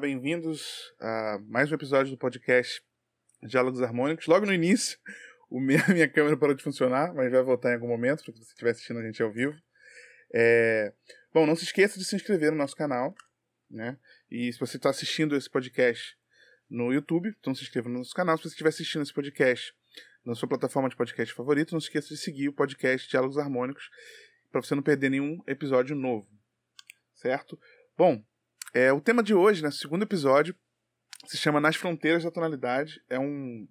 [0.00, 2.82] Bem-vindos a mais um episódio do podcast
[3.42, 4.26] Diálogos Harmônicos.
[4.26, 4.98] Logo no início,
[5.50, 8.40] o minha, minha câmera parou de funcionar, mas vai voltar em algum momento, para você
[8.40, 9.54] estiver assistindo a gente ao vivo.
[10.32, 10.94] É...
[11.34, 13.14] Bom, não se esqueça de se inscrever no nosso canal,
[13.70, 13.98] né?
[14.30, 16.16] E se você está assistindo esse podcast
[16.70, 18.38] no YouTube, então se inscreva no nosso canal.
[18.38, 19.74] Se você estiver assistindo esse podcast
[20.24, 23.90] na sua plataforma de podcast favorito, não se esqueça de seguir o podcast Diálogos Harmônicos
[24.50, 26.26] para você não perder nenhum episódio novo,
[27.14, 27.60] certo?
[27.98, 28.24] Bom,
[28.72, 30.54] é, o tema de hoje, né, segundo episódio,
[31.26, 33.02] se chama Nas Fronteiras da Tonalidade.
[33.08, 33.68] É um,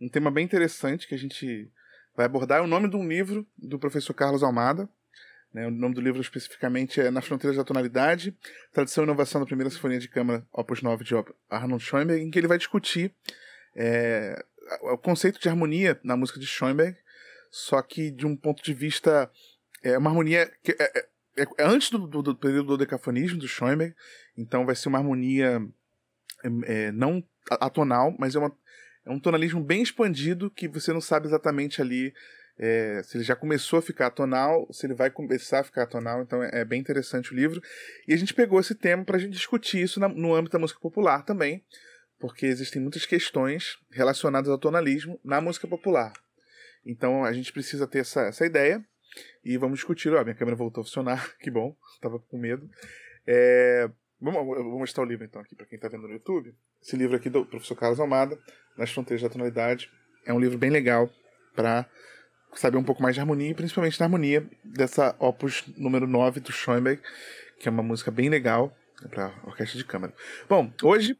[0.00, 1.70] um tema bem interessante que a gente
[2.16, 2.58] vai abordar.
[2.58, 4.88] É o nome de um livro do professor Carlos Almada.
[5.52, 8.36] Né, o nome do livro especificamente é Nas Fronteiras da Tonalidade,
[8.72, 11.14] Tradição e Inovação da Primeira Sinfonia de Câmara, Opus 9 de
[11.48, 13.12] Arnold Schoenberg, em que ele vai discutir
[13.74, 14.44] é,
[14.82, 16.96] o conceito de harmonia na música de Schoenberg,
[17.50, 19.30] só que de um ponto de vista.
[19.82, 23.48] É uma harmonia que é, é é, antes do, do, do, período do decafonismo do
[23.48, 23.94] Schoenberg,
[24.40, 25.62] então vai ser uma harmonia
[26.42, 28.56] é, é, não atonal, mas é, uma,
[29.04, 32.12] é um tonalismo bem expandido que você não sabe exatamente ali
[32.62, 36.20] é, se ele já começou a ficar atonal, se ele vai começar a ficar atonal,
[36.20, 37.60] então é, é bem interessante o livro.
[38.06, 40.58] E a gente pegou esse tema para a gente discutir isso na, no âmbito da
[40.58, 41.64] música popular também,
[42.18, 46.12] porque existem muitas questões relacionadas ao tonalismo na música popular.
[46.84, 48.84] Então a gente precisa ter essa, essa ideia
[49.42, 50.12] e vamos discutir.
[50.12, 52.68] Ó, minha câmera voltou a funcionar, que bom, tava com medo.
[53.26, 53.88] É,
[54.20, 56.54] vamos, eu vou mostrar o livro então aqui para quem está vendo no YouTube.
[56.82, 58.38] Esse livro aqui do professor Carlos Almada,
[58.76, 59.90] Nas Fronteiras da Tonalidade,
[60.24, 61.10] é um livro bem legal
[61.54, 61.88] para
[62.54, 66.52] saber um pouco mais de harmonia, e principalmente da harmonia dessa opus número 9 do
[66.52, 67.00] Schoenberg,
[67.58, 68.76] que é uma música bem legal
[69.08, 70.12] para orquestra de câmara.
[70.48, 71.18] Bom, hoje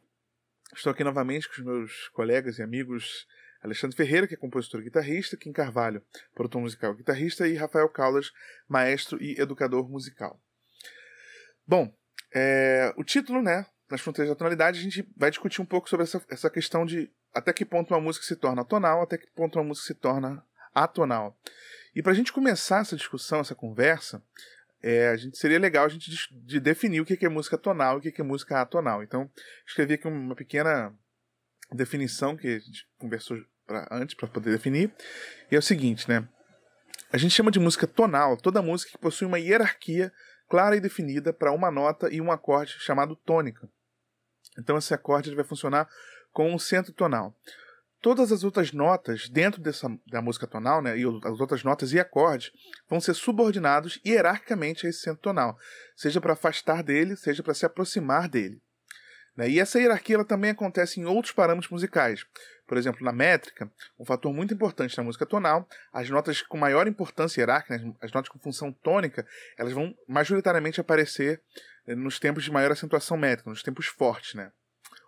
[0.75, 3.27] estou aqui novamente com os meus colegas e amigos
[3.63, 6.03] Alexandre Ferreira, que é compositor e guitarrista, Kim Carvalho,
[6.35, 8.33] produtor musical e guitarrista, e Rafael Caldas,
[8.69, 10.41] maestro e educador musical.
[11.67, 11.93] Bom,
[12.35, 16.05] é, o título, né, nas fronteiras da tonalidade, a gente vai discutir um pouco sobre
[16.05, 19.59] essa, essa questão de até que ponto uma música se torna tonal, até que ponto
[19.59, 21.37] uma música se torna atonal.
[21.95, 24.23] E para a gente começar essa discussão, essa conversa,
[24.83, 27.97] é, a gente seria legal a gente de, de definir o que é música tonal
[27.97, 29.03] e o que é música atonal.
[29.03, 29.31] Então,
[29.67, 30.95] escrevi aqui uma pequena
[31.73, 34.93] definição que a gente conversou pra, antes para poder definir.
[35.51, 36.27] E é o seguinte, né?
[37.13, 40.13] A gente chama de música tonal toda música que possui uma hierarquia
[40.51, 43.71] clara e definida para uma nota e um acorde chamado tônica.
[44.59, 45.89] Então esse acorde vai funcionar
[46.33, 47.35] com um centro tonal.
[48.03, 52.01] Todas as outras notas dentro dessa, da música tonal, né, e as outras notas e
[52.01, 52.51] acordes,
[52.89, 55.57] vão ser subordinados hierarquicamente a esse centro tonal,
[55.95, 58.61] seja para afastar dele, seja para se aproximar dele.
[59.41, 59.49] Né?
[59.49, 62.27] E essa hierarquia ela também acontece em outros parâmetros musicais.
[62.67, 66.87] Por exemplo, na métrica, um fator muito importante na música tonal, as notas com maior
[66.87, 67.95] importância hierárquica, né?
[68.03, 71.41] as notas com função tônica, elas vão majoritariamente aparecer
[71.87, 74.35] eh, nos tempos de maior acentuação métrica, nos tempos fortes.
[74.35, 74.53] Né?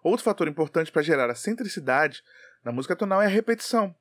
[0.02, 2.22] Outro fator importante para gerar a centricidade
[2.64, 3.94] na música tonal é a repetição.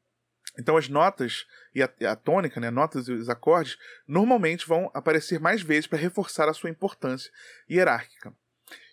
[0.57, 3.77] Então as notas e a, a tônica, né, notas e os acordes,
[4.07, 7.29] normalmente vão aparecer mais vezes para reforçar a sua importância
[7.69, 8.33] hierárquica.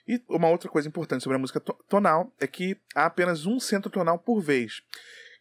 [0.09, 3.91] E uma outra coisa importante sobre a música tonal é que há apenas um centro
[3.91, 4.83] tonal por vez.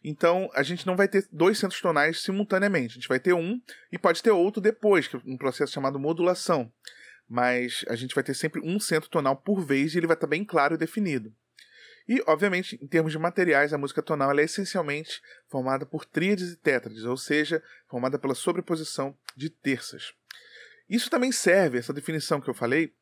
[0.04, 2.92] Então, a gente não vai ter dois centros tonais simultaneamente.
[2.92, 3.58] A gente vai ter um
[3.90, 6.70] e pode ter outro depois, que é um processo chamado modulação.
[7.26, 10.26] Mas a gente vai ter sempre um centro tonal por vez e ele vai estar
[10.26, 11.32] bem claro e definido.
[12.06, 16.56] E, obviamente, em termos de materiais, a música tonal é essencialmente formada por tríades e
[16.56, 20.14] tétrades, ou seja, formada pela sobreposição de terças.
[20.88, 22.94] Isso também serve, essa definição que eu falei,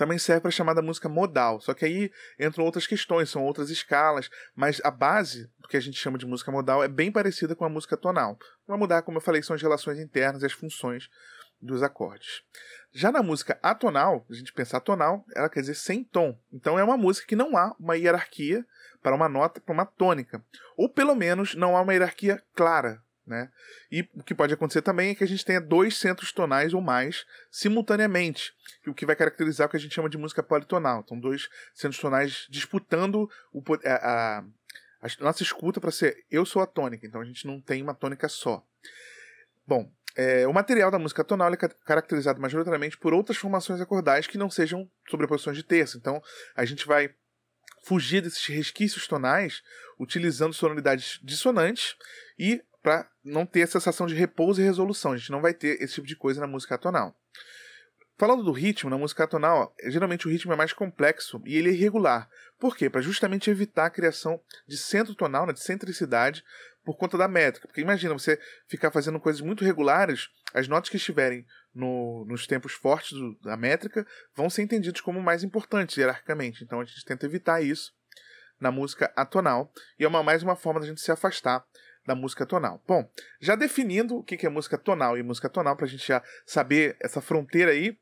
[0.00, 1.60] também serve para a chamada música modal.
[1.60, 5.80] Só que aí entram outras questões, são outras escalas, mas a base do que a
[5.80, 8.38] gente chama de música modal é bem parecida com a música tonal.
[8.66, 11.10] Vai mudar, como eu falei, são as relações internas e as funções
[11.60, 12.42] dos acordes.
[12.94, 16.34] Já na música atonal, a gente pensa atonal, ela quer dizer sem tom.
[16.50, 18.64] Então é uma música que não há uma hierarquia
[19.02, 20.42] para uma nota, para uma tônica.
[20.78, 23.48] Ou pelo menos não há uma hierarquia clara né?
[23.90, 26.80] E o que pode acontecer também é que a gente tenha dois centros tonais ou
[26.80, 28.52] mais simultaneamente,
[28.86, 31.02] o que vai caracterizar o que a gente chama de música politonal.
[31.04, 34.44] Então, dois centros tonais disputando o, a, a,
[35.00, 37.94] a nossa escuta para ser eu sou a tônica, então a gente não tem uma
[37.94, 38.66] tônica só.
[39.64, 44.36] Bom, é, o material da música tonal é caracterizado majoritariamente por outras formações acordais que
[44.36, 45.96] não sejam sobreposições de terça.
[45.96, 46.20] Então,
[46.56, 47.14] a gente vai
[47.84, 49.62] fugir desses resquícios tonais
[49.98, 51.94] utilizando sonoridades dissonantes
[52.38, 55.12] e para não ter a sensação de repouso e resolução.
[55.12, 57.14] A gente não vai ter esse tipo de coisa na música atonal.
[58.18, 61.72] Falando do ritmo, na música atonal, geralmente o ritmo é mais complexo e ele é
[61.72, 62.28] irregular.
[62.58, 62.90] Por quê?
[62.90, 64.38] Para justamente evitar a criação
[64.68, 66.44] de centro tonal, né, de centricidade,
[66.84, 67.66] por conta da métrica.
[67.66, 68.38] Porque imagina você
[68.68, 73.56] ficar fazendo coisas muito regulares, as notas que estiverem no, nos tempos fortes do, da
[73.56, 76.62] métrica vão ser entendidos como mais importantes hierarquicamente.
[76.62, 77.90] Então a gente tenta evitar isso
[78.60, 81.64] na música atonal e é uma, mais uma forma da gente se afastar
[82.06, 82.82] da música tonal.
[82.86, 83.08] Bom,
[83.40, 86.96] já definindo o que é música tonal e música tonal, para a gente já saber
[87.00, 87.98] essa fronteira aí,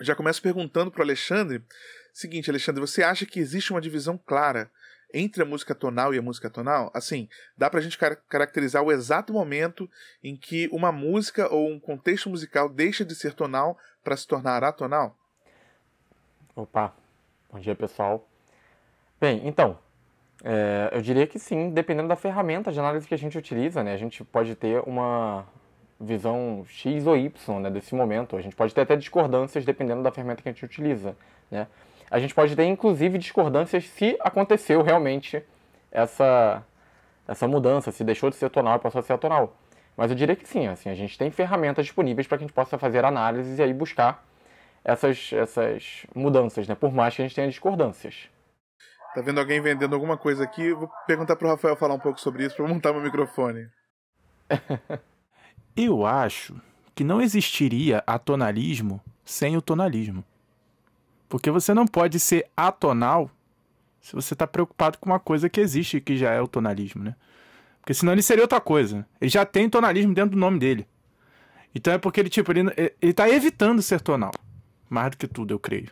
[0.00, 1.64] já começo perguntando para o Alexandre.
[2.12, 4.70] Seguinte, Alexandre, você acha que existe uma divisão clara
[5.12, 6.90] entre a música tonal e a música tonal?
[6.94, 9.88] Assim, dá para a gente car caracterizar o exato momento
[10.22, 14.64] em que uma música ou um contexto musical deixa de ser tonal para se tornar
[14.64, 15.16] atonal?
[16.54, 16.94] Opa,
[17.50, 18.28] bom dia pessoal.
[19.20, 19.78] Bem, então,
[20.44, 23.92] é, eu diria que sim, dependendo da ferramenta de análise que a gente utiliza, né,
[23.92, 25.46] a gente pode ter uma
[25.98, 28.36] visão X ou Y né, desse momento.
[28.36, 31.16] A gente pode ter até discordâncias dependendo da ferramenta que a gente utiliza.
[31.50, 31.66] Né?
[32.10, 35.42] A gente pode ter, inclusive, discordâncias se aconteceu realmente
[35.90, 36.62] essa,
[37.26, 39.56] essa mudança, se deixou de ser tonal e passou a ser atonal.
[39.96, 42.54] Mas eu diria que sim, assim, a gente tem ferramentas disponíveis para que a gente
[42.54, 44.26] possa fazer análises e aí buscar
[44.84, 46.74] essas, essas mudanças, né?
[46.74, 48.28] por mais que a gente tenha discordâncias.
[49.16, 50.74] Tá vendo alguém vendendo alguma coisa aqui?
[50.74, 53.66] Vou perguntar pro Rafael falar um pouco sobre isso para montar meu microfone.
[55.74, 56.60] Eu acho
[56.94, 60.22] que não existiria atonalismo sem o tonalismo.
[61.30, 63.30] Porque você não pode ser atonal
[64.02, 67.16] se você está preocupado com uma coisa que existe, que já é o tonalismo, né?
[67.80, 69.06] Porque senão ele seria outra coisa.
[69.18, 70.86] Ele já tem tonalismo dentro do nome dele.
[71.74, 72.70] Então é porque ele, tipo, ele,
[73.00, 74.32] ele tá evitando ser tonal.
[74.90, 75.88] Mais do que tudo, eu creio.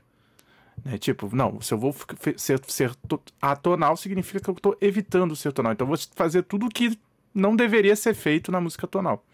[0.83, 0.99] Né?
[0.99, 1.95] Tipo, não, se eu vou
[2.37, 2.93] ser, ser
[3.41, 5.73] atonal, significa que eu estou evitando ser tonal.
[5.73, 6.99] Então eu vou fazer tudo o que
[7.35, 9.25] não deveria ser feito na música tonal.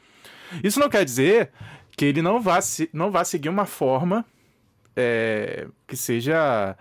[0.64, 1.52] Isso não quer dizer
[1.96, 2.58] que ele não vá,
[2.92, 4.24] não vá seguir uma forma
[4.96, 6.76] é, que seja,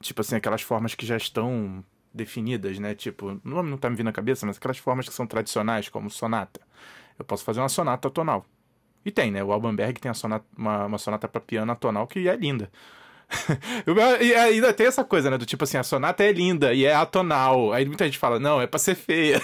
[0.00, 2.94] tipo assim, aquelas formas que já estão definidas, né?
[2.94, 6.60] Tipo, não tá me vindo na cabeça, mas aquelas formas que são tradicionais, como sonata.
[7.18, 8.44] Eu posso fazer uma sonata tonal.
[9.04, 9.42] E tem, né?
[9.42, 12.70] O Albanberg tem sonata, uma, uma sonata para piano tonal que é linda.
[14.20, 15.38] e ainda tem essa coisa, né?
[15.38, 17.72] Do tipo assim, a sonata é linda e é atonal.
[17.72, 19.40] Aí muita gente fala, não, é pra ser feia.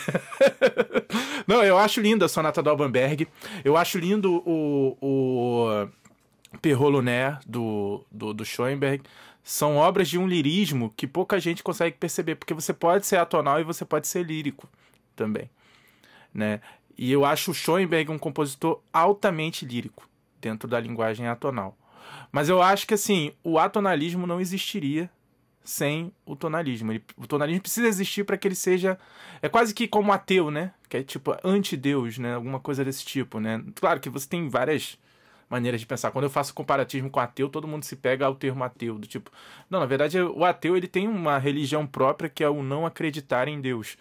[1.46, 3.28] não, eu acho linda a sonata do Albanberg.
[3.64, 9.02] Eu acho lindo o, o Lunaire do, do, do Schoenberg.
[9.42, 13.60] São obras de um lirismo que pouca gente consegue perceber, porque você pode ser atonal
[13.60, 14.68] e você pode ser lírico
[15.14, 15.48] também,
[16.34, 16.60] né?
[16.98, 20.08] E eu acho o Schoenberg um compositor altamente lírico
[20.40, 21.76] dentro da linguagem atonal.
[22.30, 25.10] Mas eu acho que assim, o atonalismo não existiria
[25.64, 26.92] sem o tonalismo.
[26.92, 28.98] Ele, o tonalismo precisa existir para que ele seja
[29.42, 30.72] é quase que como ateu, né?
[30.88, 32.34] Que é tipo anti-deus, né?
[32.34, 33.62] Alguma coisa desse tipo, né?
[33.74, 34.98] Claro que você tem várias
[35.48, 36.10] maneiras de pensar.
[36.10, 39.30] Quando eu faço comparatismo com ateu, todo mundo se pega ao termo ateu, do tipo,
[39.70, 43.48] não, na verdade, o ateu ele tem uma religião própria que é o não acreditar
[43.48, 43.96] em Deus.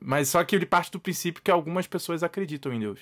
[0.00, 3.00] Mas só que ele parte do princípio que algumas pessoas acreditam em Deus.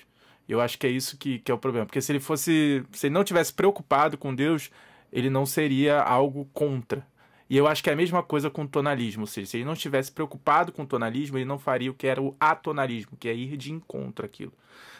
[0.49, 1.85] Eu acho que é isso que, que é o problema.
[1.85, 2.83] Porque se ele fosse.
[2.91, 4.71] Se ele não tivesse preocupado com Deus,
[5.13, 7.05] ele não seria algo contra.
[7.47, 9.21] E eu acho que é a mesma coisa com o tonalismo.
[9.23, 12.07] Ou seja, se ele não estivesse preocupado com o tonalismo, ele não faria o que
[12.07, 14.53] era o atonalismo, que é ir de encontro àquilo.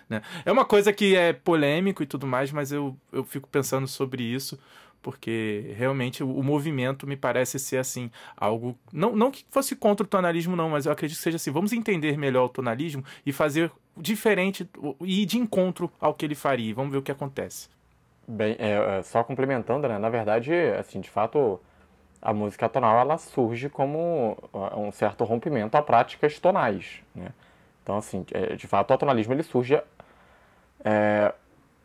[0.07, 0.21] Né?
[0.45, 4.23] É uma coisa que é polêmico e tudo mais, mas eu, eu fico pensando sobre
[4.23, 4.57] isso
[5.01, 8.77] porque realmente o, o, movimento me parece ser assim, algo.
[8.91, 11.51] Não, não que fosse contra o tonalismo, não, mas eu acredito que seja assim.
[11.51, 14.69] Vamos entender melhor o tonalismo e fazer diferente
[15.01, 16.73] e de encontro ao que ele faria.
[16.73, 17.69] Vamos ver o que acontece.
[18.27, 19.97] Bem, é, é, só complementando, né?
[19.97, 21.59] Na verdade, assim, de fato,
[22.21, 24.37] a música tonal ela surge como
[24.77, 27.29] um certo rompimento a práticas tonais, né?
[27.81, 29.81] Então, assim, é, de fato, o tonalismo ele surge
[30.85, 31.33] é,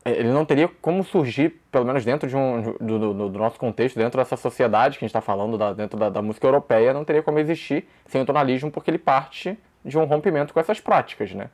[0.04, 3.96] ele não teria como surgir, pelo menos dentro de um, do, do, do nosso contexto,
[3.96, 7.04] dentro dessa sociedade que a gente está falando, da, dentro da, da, música europeia, não
[7.04, 11.32] teria como existir sem o tonalismo, porque ele parte de um rompimento com essas práticas,
[11.32, 11.48] né?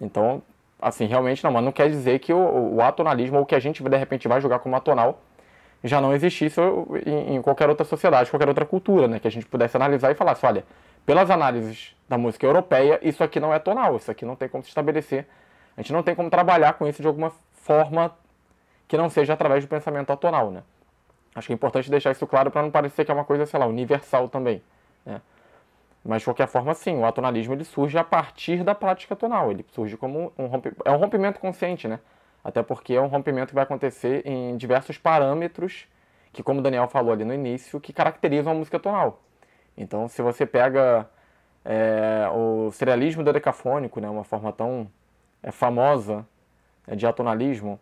[0.00, 0.42] Então,
[0.80, 3.82] assim, realmente não, mas não quer dizer que o, o atonalismo, ou que a gente
[3.82, 5.20] de repente vai julgar como atonal,
[5.82, 6.60] já não existisse
[7.06, 9.18] em, em qualquer outra sociedade, qualquer outra cultura, né?
[9.18, 10.64] Que a gente pudesse analisar e falar assim, olha,
[11.04, 14.62] pelas análises da música europeia, isso aqui não é tonal, isso aqui não tem como
[14.62, 15.26] se estabelecer,
[15.76, 18.12] a gente não tem como trabalhar com isso de alguma forma
[18.88, 20.62] que não seja através do pensamento atonal, né?
[21.34, 23.58] Acho que é importante deixar isso claro para não parecer que é uma coisa, sei
[23.58, 24.62] lá, universal também,
[25.04, 25.20] né?
[26.04, 29.50] Mas de qualquer forma, sim, o atonalismo ele surge a partir da prática tonal.
[29.50, 31.98] Ele surge como um rompimento, é um rompimento consciente, né?
[32.44, 35.88] Até porque é um rompimento que vai acontecer em diversos parâmetros
[36.30, 39.22] que, como o Daniel falou ali no início, que caracterizam a música tonal.
[39.78, 41.08] Então, se você pega
[41.64, 44.90] é, o serialismo dodecafônico, né, uma forma tão
[45.42, 46.26] é, famosa
[46.86, 47.80] é, de atonalismo,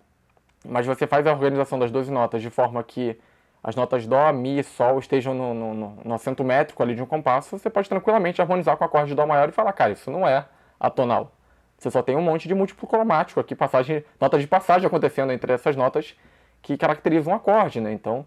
[0.65, 3.19] mas você faz a organização das 12 notas de forma que
[3.63, 7.07] as notas Dó, Mi e Sol estejam no, no, no acento métrico ali de um
[7.07, 10.11] compasso, você pode tranquilamente harmonizar com o acorde de Dó maior e falar, cara, isso
[10.11, 10.47] não é
[10.81, 11.33] atonal.
[11.79, 15.53] Você só tem um monte de múltiplo cromático aqui, passagem, notas de passagem acontecendo entre
[15.53, 16.17] essas notas
[16.61, 17.93] que caracterizam um acorde, né?
[17.93, 18.25] Então,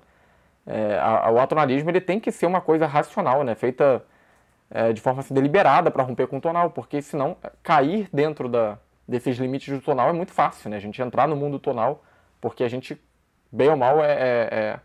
[0.65, 3.55] é, a, a, o atonalismo ele tem que ser uma coisa racional, né?
[3.55, 4.03] Feita
[4.69, 8.77] é, de forma assim, deliberada para romper com o tonal, porque senão cair dentro da,
[9.07, 10.77] desses limites do tonal é muito fácil, né?
[10.77, 12.03] A gente entrar no mundo tonal,
[12.41, 13.01] porque a gente,
[13.51, 14.79] bem ou mal, é, é,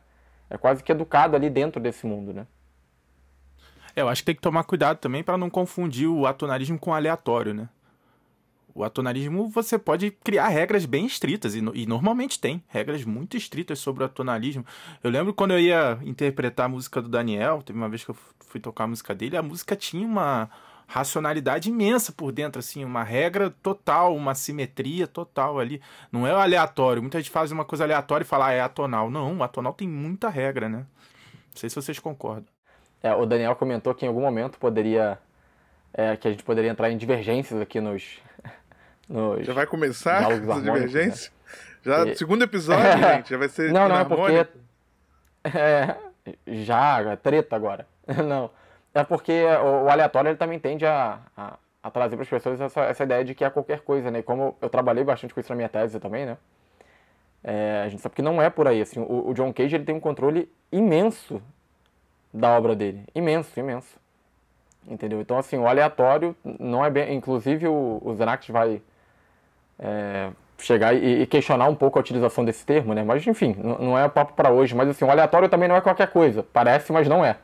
[0.51, 2.47] é, quase que educado ali dentro desse mundo, né?
[3.95, 6.91] É, eu acho que tem que tomar cuidado também para não confundir o atonalismo com
[6.91, 7.69] o aleatório, né?
[8.75, 13.79] O atonalismo você pode criar regras bem estritas, e, e, normalmente tem regras muito estritas
[13.79, 14.65] sobre o atonalismo.
[15.03, 18.17] Eu lembro quando eu ia interpretar a música do Daniel, teve uma vez que eu
[18.41, 20.49] fui tocar a música dele, a música tinha uma
[20.91, 25.81] racionalidade imensa por dentro, assim, uma regra total, uma simetria total ali.
[26.11, 27.01] Não é aleatório.
[27.01, 29.09] Muita gente faz uma coisa aleatória e fala, ah, é atonal.
[29.09, 30.79] Não, atonal tem muita regra, né?
[30.79, 32.47] Não sei se vocês concordam.
[33.01, 35.17] É, o Daniel comentou que em algum momento poderia.
[35.95, 38.19] É, que a gente poderia entrar em divergências aqui nos,
[39.09, 41.31] nos já vai começar essa divergência?
[41.31, 41.59] Né?
[41.83, 42.17] Já, e...
[42.17, 43.17] segundo episódio, é...
[43.17, 44.49] gente, já vai ser Não, não, é porque...
[45.43, 45.97] É,
[46.47, 47.87] já, treta agora.
[48.29, 48.51] não,
[48.95, 52.61] é porque o, o aleatório ele também tende a, a, a trazer para as pessoas
[52.61, 54.21] essa, essa ideia de que é qualquer coisa, né?
[54.21, 56.37] E como eu trabalhei bastante com isso na minha tese também, né?
[57.43, 59.85] É, a gente sabe que não é por aí, assim, o, o John Cage ele
[59.85, 61.41] tem um controle imenso
[62.33, 63.99] da obra dele, imenso, imenso.
[64.87, 65.21] Entendeu?
[65.21, 67.15] Então, assim, o aleatório não é bem.
[67.15, 68.81] Inclusive, o, o Zenact vai
[69.79, 73.03] é, chegar e, e, questionar um pouco a utilização desse termo, né?
[73.03, 74.75] Mas enfim, não é papo para hoje.
[74.75, 76.43] Mas assim, o aleatório também não é qualquer coisa.
[76.43, 77.37] Parece, mas não é.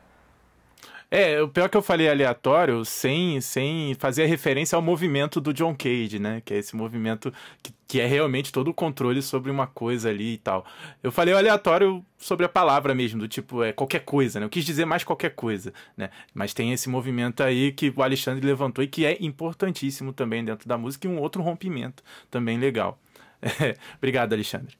[1.09, 5.73] É, o pior que eu falei aleatório sem, sem fazer referência ao movimento do John
[5.73, 6.41] Cage, né?
[6.43, 7.33] Que é esse movimento
[7.63, 10.65] que, que é realmente todo o controle sobre uma coisa ali e tal.
[11.01, 14.45] Eu falei aleatório sobre a palavra mesmo, do tipo, é qualquer coisa, né?
[14.45, 16.09] Eu quis dizer mais qualquer coisa, né?
[16.33, 20.67] Mas tem esse movimento aí que o Alexandre levantou e que é importantíssimo também dentro
[20.67, 22.99] da música e um outro rompimento também legal.
[23.41, 24.75] É, obrigado, Alexandre.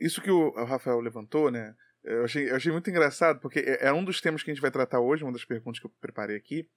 [0.00, 1.72] Isso que o Rafael levantou, né?
[2.06, 4.62] Eu achei, eu achei muito engraçado, porque é, é um dos temas que a gente
[4.62, 6.68] vai tratar hoje, uma das perguntas que eu preparei aqui.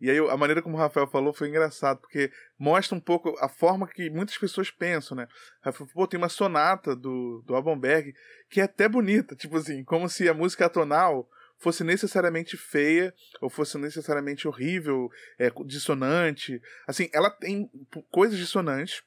[0.00, 3.48] E aí a maneira como o Rafael falou foi engraçado, porque mostra um pouco a
[3.48, 5.28] forma que muitas pessoas pensam, né?
[5.62, 8.12] Rafael, pô, tem uma sonata do, do Albanberg
[8.50, 11.28] que é até bonita, tipo assim, como se a música atonal
[11.62, 15.08] fosse necessariamente feia ou fosse necessariamente horrível,
[15.38, 16.60] é, dissonante.
[16.88, 17.70] Assim, ela tem
[18.10, 19.04] coisas dissonantes,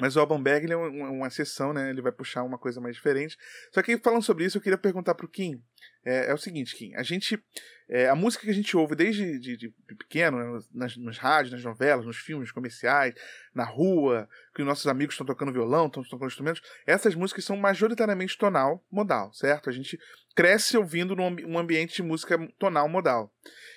[0.00, 1.90] mas o Albanberg é uma, uma exceção, né?
[1.90, 3.36] Ele vai puxar uma coisa mais diferente.
[3.72, 5.62] Só que falando sobre isso, eu queria perguntar pro Kim.
[6.04, 6.94] É, é o seguinte, Kim.
[6.96, 7.42] A gente.
[7.88, 11.52] É, a música que a gente ouve desde de, de pequeno, né, nas, nos rádios,
[11.52, 13.14] nas novelas, nos filmes comerciais,
[13.54, 17.58] na rua, que os nossos amigos estão tocando violão, estão tocando instrumentos, essas músicas são
[17.58, 19.68] majoritariamente tonal, modal, certo?
[19.68, 19.98] A gente
[20.34, 23.30] cresce ouvindo num ambiente de música tonal, modal.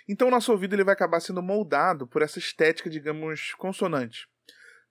[0.08, 4.26] Então o nosso ouvido ele vai acabar sendo moldado por essa estética, digamos, consonante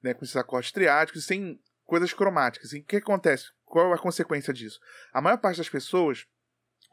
[0.03, 2.73] né, com esses acordes triáticos, sem coisas cromáticas.
[2.73, 3.47] E o que acontece?
[3.65, 4.79] Qual é a consequência disso?
[5.13, 6.27] A maior parte das pessoas,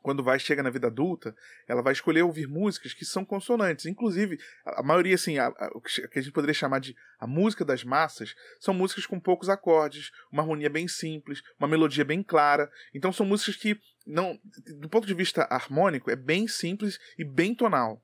[0.02, 1.34] quando vai chega na vida adulta,
[1.68, 3.86] ela vai escolher ouvir músicas que são consonantes.
[3.86, 7.64] Inclusive, a, maioria, assim, a, a, o que a gente poderia chamar de a música
[7.64, 12.70] das massas, são músicas com poucos acordes, uma harmonia bem simples, uma melodia bem clara.
[12.94, 14.38] Então são músicas que, não,
[14.80, 18.04] do ponto de vista harmônico, é bem simples e bem tonal.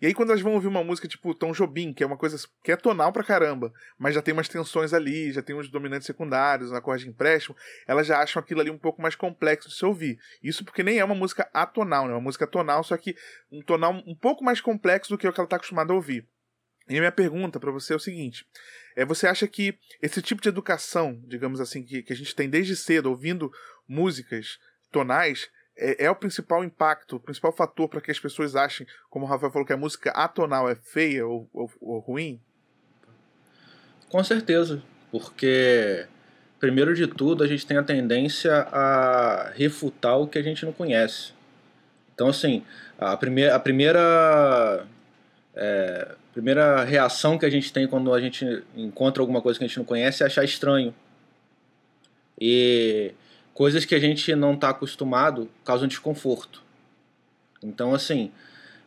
[0.00, 2.36] E aí, quando elas vão ouvir uma música tipo Tom Jobim, que é uma coisa
[2.64, 6.06] que é tonal pra caramba, mas já tem umas tensões ali, já tem uns dominantes
[6.06, 7.54] secundários, um acorde de empréstimo,
[7.86, 10.18] elas já acham aquilo ali um pouco mais complexo de se ouvir.
[10.42, 12.12] Isso porque nem é uma música atonal, né?
[12.12, 13.14] É uma música tonal, só que
[13.52, 16.26] um tonal um pouco mais complexo do que o que ela está acostumada a ouvir.
[16.88, 18.46] E a minha pergunta para você é o seguinte:
[18.96, 22.48] é, você acha que esse tipo de educação, digamos assim, que, que a gente tem
[22.48, 23.52] desde cedo, ouvindo
[23.86, 24.58] músicas
[24.90, 29.24] tonais, é, é, o principal impacto, o principal fator para que as pessoas achem, como
[29.24, 32.40] o Rafael falou, que a música atonal é feia ou, ou, ou ruim?
[34.08, 36.06] Com certeza, porque
[36.58, 40.72] primeiro de tudo a gente tem a tendência a refutar o que a gente não
[40.72, 41.32] conhece.
[42.14, 42.64] Então assim,
[42.98, 44.86] a primeira, a primeira,
[45.54, 49.68] é, primeira reação que a gente tem quando a gente encontra alguma coisa que a
[49.68, 50.94] gente não conhece é achar estranho.
[52.38, 53.14] E
[53.60, 56.62] coisas que a gente não está acostumado causam desconforto.
[57.62, 58.32] Então, assim,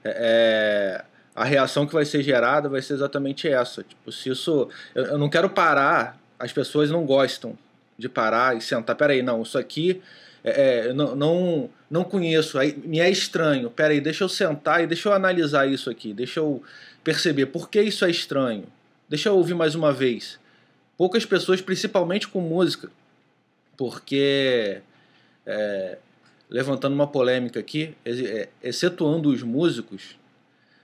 [0.04, 3.84] é, é, a reação que vai ser gerada vai ser exatamente essa.
[3.84, 4.68] Tipo, se isso.
[4.96, 7.56] Eu, eu, não quero parar, as pessoas não gostam
[8.00, 8.96] de parar e sentar.
[8.96, 10.02] Peraí, não, isso aqui
[10.44, 13.70] é, é, não, não, não conheço, aí, me é estranho.
[13.70, 16.64] Peraí, deixa eu sentar e deixa eu analisar isso aqui, deixa eu
[17.04, 18.66] perceber por que isso é estranho.
[19.08, 20.40] Deixa eu ouvir mais uma vez.
[20.98, 22.90] Poucas pessoas, principalmente com música,
[23.78, 24.82] porque
[25.46, 25.98] é,
[26.50, 30.18] levantando uma polêmica aqui, é, excetuando os músicos,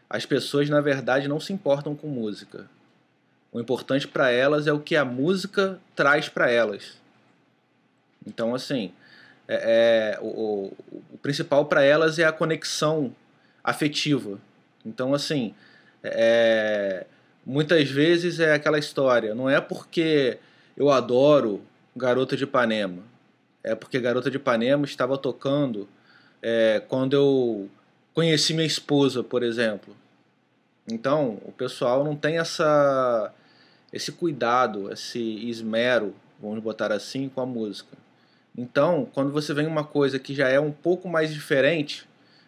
[0.09, 2.67] as pessoas na verdade não se importam com música.
[3.51, 6.97] O importante para elas é o que a música traz para elas.
[8.25, 8.91] Então, assim,
[9.47, 10.77] é, é o, o,
[11.13, 13.15] o, principal para elas é a conexão
[13.63, 14.39] afetiva.
[14.85, 15.53] Então, assim,
[16.03, 17.05] é,
[17.45, 19.33] muitas vezes é aquela história.
[19.33, 20.37] Não é porque
[20.77, 21.61] eu adoro
[21.99, 23.03] Garota de Ipanema.
[23.63, 25.87] É porque Garota de Ipanema estava tocando
[26.41, 27.69] é, quando eu
[28.13, 29.95] conheci minha esposa, por exemplo.
[30.87, 33.31] Então, o pessoal não tem essa
[33.91, 37.97] esse cuidado, esse esmero, vamos botar assim, com a música.
[38.57, 42.07] Então, quando você vem uma coisa que já é um pouco mais diferente,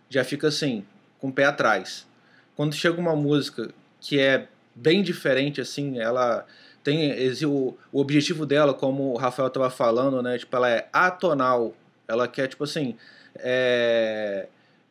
[0.10, 0.86] já fica assim,
[1.20, 2.08] com o pé atrás.
[2.56, 6.46] Quando chega uma música que é bem diferente, assim, ela
[6.84, 7.14] tem
[7.46, 10.38] o, o objetivo dela, como o Rafael estava falando, né?
[10.38, 11.74] Tipo, ela é atonal.
[12.08, 12.96] Ela quer, tipo assim,
[13.36, 14.48] é,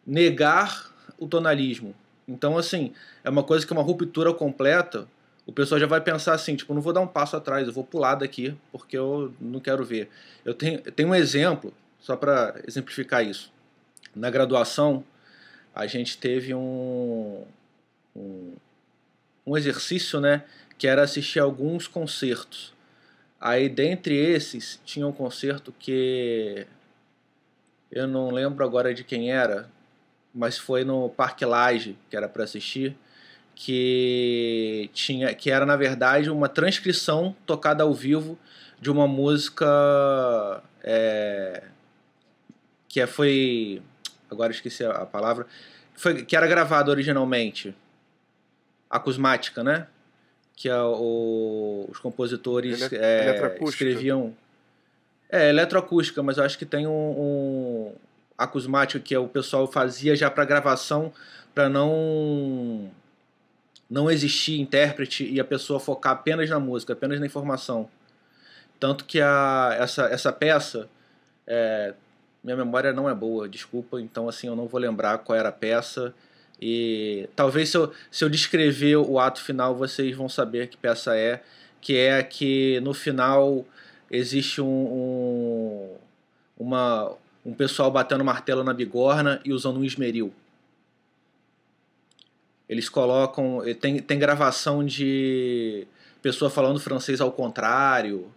[0.07, 1.95] negar o tonalismo.
[2.27, 2.93] Então, assim,
[3.25, 5.07] é uma coisa que é uma ruptura completa
[5.51, 7.83] o pessoal já vai pensar assim, tipo, não vou dar um passo atrás, eu vou
[7.83, 10.09] pular daqui porque eu não quero ver.
[10.45, 13.53] Eu tenho, tenho um exemplo, só para exemplificar isso.
[14.15, 15.03] Na graduação,
[15.75, 17.45] a gente teve um,
[18.15, 18.55] um,
[19.45, 20.45] um exercício, né,
[20.81, 22.73] que era assistir alguns concertos.
[23.39, 26.67] Aí, dentre esses, tinha um concerto que
[27.93, 29.69] eu não lembro agora de quem era,
[30.35, 32.97] mas foi no Parque Lage que era para assistir
[33.55, 38.39] que tinha que era na verdade uma transcrição tocada ao vivo
[38.81, 41.65] de uma música é,
[42.89, 43.83] que é, foi
[44.31, 45.47] agora esqueci a palavra
[45.95, 47.75] foi, que era gravada originalmente
[48.89, 49.87] acusmática né
[50.61, 54.35] que é o, os compositores Ele, é, escreviam
[55.31, 57.93] é eletroacústica mas eu acho que tem um, um
[58.37, 61.11] acusmática que é o pessoal fazia já para gravação
[61.55, 62.91] para não
[63.89, 67.89] não existir intérprete e a pessoa focar apenas na música, apenas na informação.
[68.79, 70.89] Tanto que a, essa, essa peça,
[71.45, 71.93] é,
[72.45, 75.53] minha memória não é boa, desculpa, então assim eu não vou lembrar qual era a
[75.53, 76.15] peça.
[76.61, 81.17] E talvez se eu, se eu descrever o ato final vocês vão saber que peça
[81.17, 81.43] é,
[81.81, 83.65] que é que no final
[84.11, 85.97] existe um, um,
[86.59, 87.13] uma,
[87.47, 90.33] um pessoal batendo martelo na bigorna e usando um esmeril.
[92.69, 93.63] Eles colocam.
[93.81, 95.87] Tem, tem gravação de
[96.23, 98.31] pessoa falando francês ao contrário.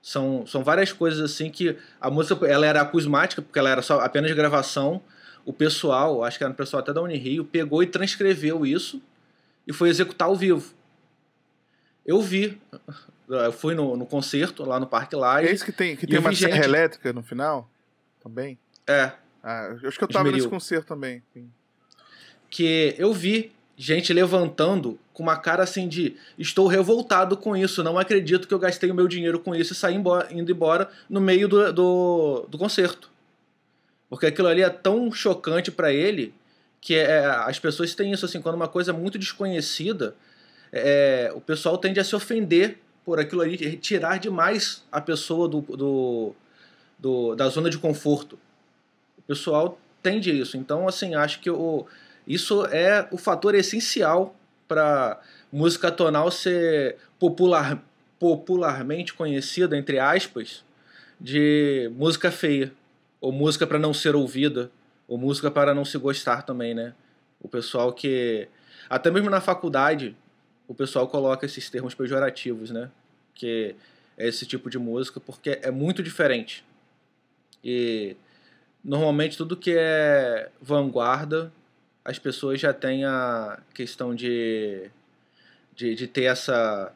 [0.00, 4.00] São, são várias coisas assim que a música ela era acusmática, porque ela era só
[4.00, 5.02] apenas gravação.
[5.44, 9.02] O pessoal, acho que era o pessoal até da Unirio, pegou e transcreveu isso
[9.66, 10.72] e foi executar ao vivo.
[12.04, 12.60] Eu vi.
[13.28, 15.48] Eu fui no, no concerto lá no Parque Live.
[15.48, 16.50] É isso que tem, que tem uma gente...
[16.50, 17.68] serra elétrica no final?
[18.22, 18.58] Também?
[18.86, 19.12] É.
[19.42, 20.32] Ah, acho que eu tava Esmeril.
[20.32, 21.22] nesse concerto também.
[22.50, 27.98] Que eu vi gente levantando com uma cara assim de estou revoltado com isso, não
[27.98, 31.20] acredito que eu gastei o meu dinheiro com isso e saí embora, indo embora no
[31.20, 33.10] meio do, do, do concerto.
[34.08, 36.34] Porque aquilo ali é tão chocante para ele
[36.80, 40.14] que é, as pessoas têm isso assim, quando uma coisa é muito desconhecida,
[40.70, 45.60] é, o pessoal tende a se ofender por aquilo ali, retirar demais a pessoa do,
[45.62, 46.34] do,
[46.98, 48.38] do da zona de conforto.
[49.16, 50.56] O pessoal tende a isso.
[50.56, 51.86] Então, assim, acho que o,
[52.26, 54.36] isso é o fator essencial
[54.68, 55.20] para
[55.52, 57.82] música tonal ser popular,
[58.18, 60.64] popularmente conhecida, entre aspas,
[61.20, 62.72] de música feia,
[63.24, 64.70] ou música para não ser ouvida,
[65.08, 66.92] ou música para não se gostar também, né?
[67.40, 68.46] O pessoal que.
[68.88, 70.14] Até mesmo na faculdade,
[70.68, 72.90] o pessoal coloca esses termos pejorativos, né?
[73.34, 73.74] Que
[74.18, 76.62] é esse tipo de música, porque é muito diferente.
[77.64, 78.14] E
[78.84, 81.50] normalmente tudo que é vanguarda
[82.04, 84.90] as pessoas já têm a questão de,
[85.74, 86.92] de, de ter essa.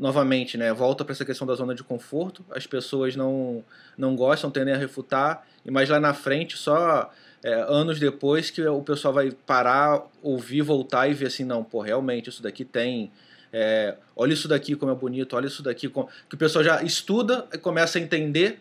[0.00, 0.72] Novamente, né?
[0.72, 2.42] Volta para essa questão da zona de conforto.
[2.50, 3.62] As pessoas não,
[3.98, 7.12] não gostam, tendem a refutar, mais lá na frente, só
[7.44, 11.82] é, anos depois, que o pessoal vai parar, ouvir, voltar e ver assim: não, pô,
[11.82, 13.12] realmente isso daqui tem.
[13.52, 15.86] É, olha isso daqui como é bonito, olha isso daqui.
[15.86, 16.08] Como...
[16.30, 18.58] Que o pessoal já estuda e começa a entender,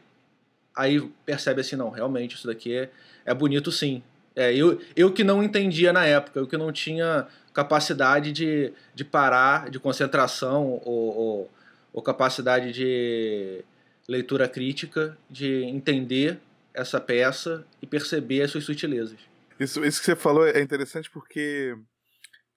[0.75, 2.89] aí percebe assim: não, realmente isso daqui é,
[3.25, 4.03] é bonito sim.
[4.35, 9.03] É, eu, eu que não entendia na época, eu que não tinha capacidade de, de
[9.03, 11.51] parar, de concentração ou, ou,
[11.93, 13.63] ou capacidade de
[14.07, 16.39] leitura crítica, de entender
[16.73, 19.19] essa peça e perceber as suas sutilezas.
[19.59, 21.75] Isso, isso que você falou é interessante porque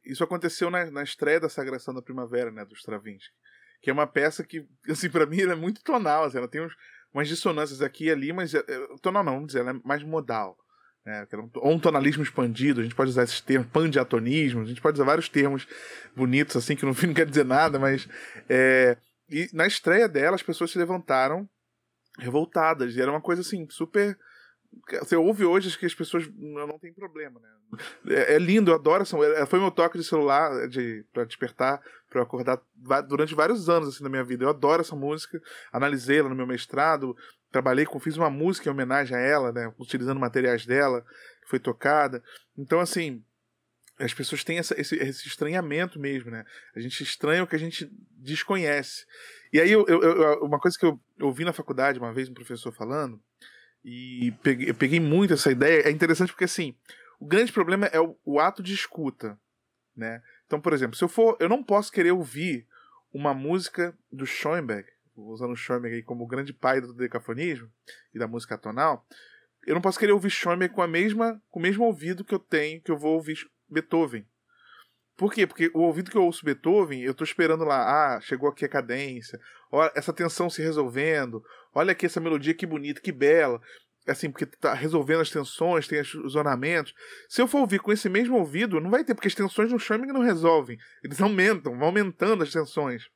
[0.04, 3.32] isso aconteceu na, na estreia da Sagração da Primavera, né, do Stravinsky,
[3.80, 6.60] que é uma peça que, assim, para mim ela é muito tonal, assim, ela tem
[6.60, 6.74] uns,
[7.12, 10.02] umas dissonâncias aqui e ali, mas é, é, tonal não, vamos dizer, ela é mais
[10.02, 10.56] modal.
[11.04, 11.26] Né?
[11.80, 15.66] tonalismo expandido, a gente pode usar esses termos, pandiatonismo, a gente pode usar vários termos
[16.14, 18.08] bonitos, assim, que no fim não quer dizer nada, mas.
[18.48, 18.96] É,
[19.28, 21.48] e na estreia dela, as pessoas se levantaram
[22.18, 24.16] revoltadas, e era uma coisa assim, super.
[25.00, 27.48] Você ouve hoje que as pessoas não, tem problema, né?
[28.08, 32.20] É, é, lindo, eu adoro é, Foi meu toque de celular de, pra despertar, pra
[32.20, 32.58] eu acordar
[33.06, 34.44] durante vários anos assim, na minha vida.
[34.44, 35.38] Eu adoro essa música,
[35.70, 37.14] analisei ela no meu mestrado,
[37.52, 41.04] trabalhei com, fiz uma música em homenagem a ela, né, utilizando materiais dela,
[41.42, 42.22] que foi tocada.
[42.56, 43.22] Então, assim,
[43.98, 46.44] as pessoas têm essa, esse, esse, estranhamento mesmo, né?
[46.74, 49.04] A gente estranha o que a gente desconhece.
[49.52, 52.72] E aí, eu, eu, uma coisa que eu ouvi na faculdade uma vez um professor
[52.72, 53.22] falando,
[53.84, 56.74] e peguei, eu peguei muito essa ideia, é interessante porque, assim,
[57.20, 59.38] o grande problema é o, o ato de escuta,
[59.94, 60.22] né?
[60.46, 62.66] Então, por exemplo, se eu for, eu não posso querer ouvir
[63.12, 67.70] uma música do Schoenberg usando o Schoenberg aí como o grande pai do decafonismo
[68.14, 69.06] e da música tonal,
[69.66, 72.38] eu não posso querer ouvir Schoenberg com a mesma com o mesmo ouvido que eu
[72.38, 74.26] tenho que eu vou ouvir Beethoven.
[75.16, 75.46] Por quê?
[75.46, 78.68] Porque o ouvido que eu ouço Beethoven, eu estou esperando lá, ah, chegou aqui a
[78.68, 79.38] cadência,
[79.70, 81.42] olha essa tensão se resolvendo,
[81.74, 83.60] olha aqui essa melodia que bonita, que bela.
[84.04, 86.92] Assim, porque tá resolvendo as tensões, tem os ornamentos.
[87.28, 89.78] Se eu for ouvir com esse mesmo ouvido, não vai ter, porque as tensões no
[89.78, 90.76] Schoenberg não resolvem.
[91.04, 93.08] Eles aumentam, vão aumentando as tensões.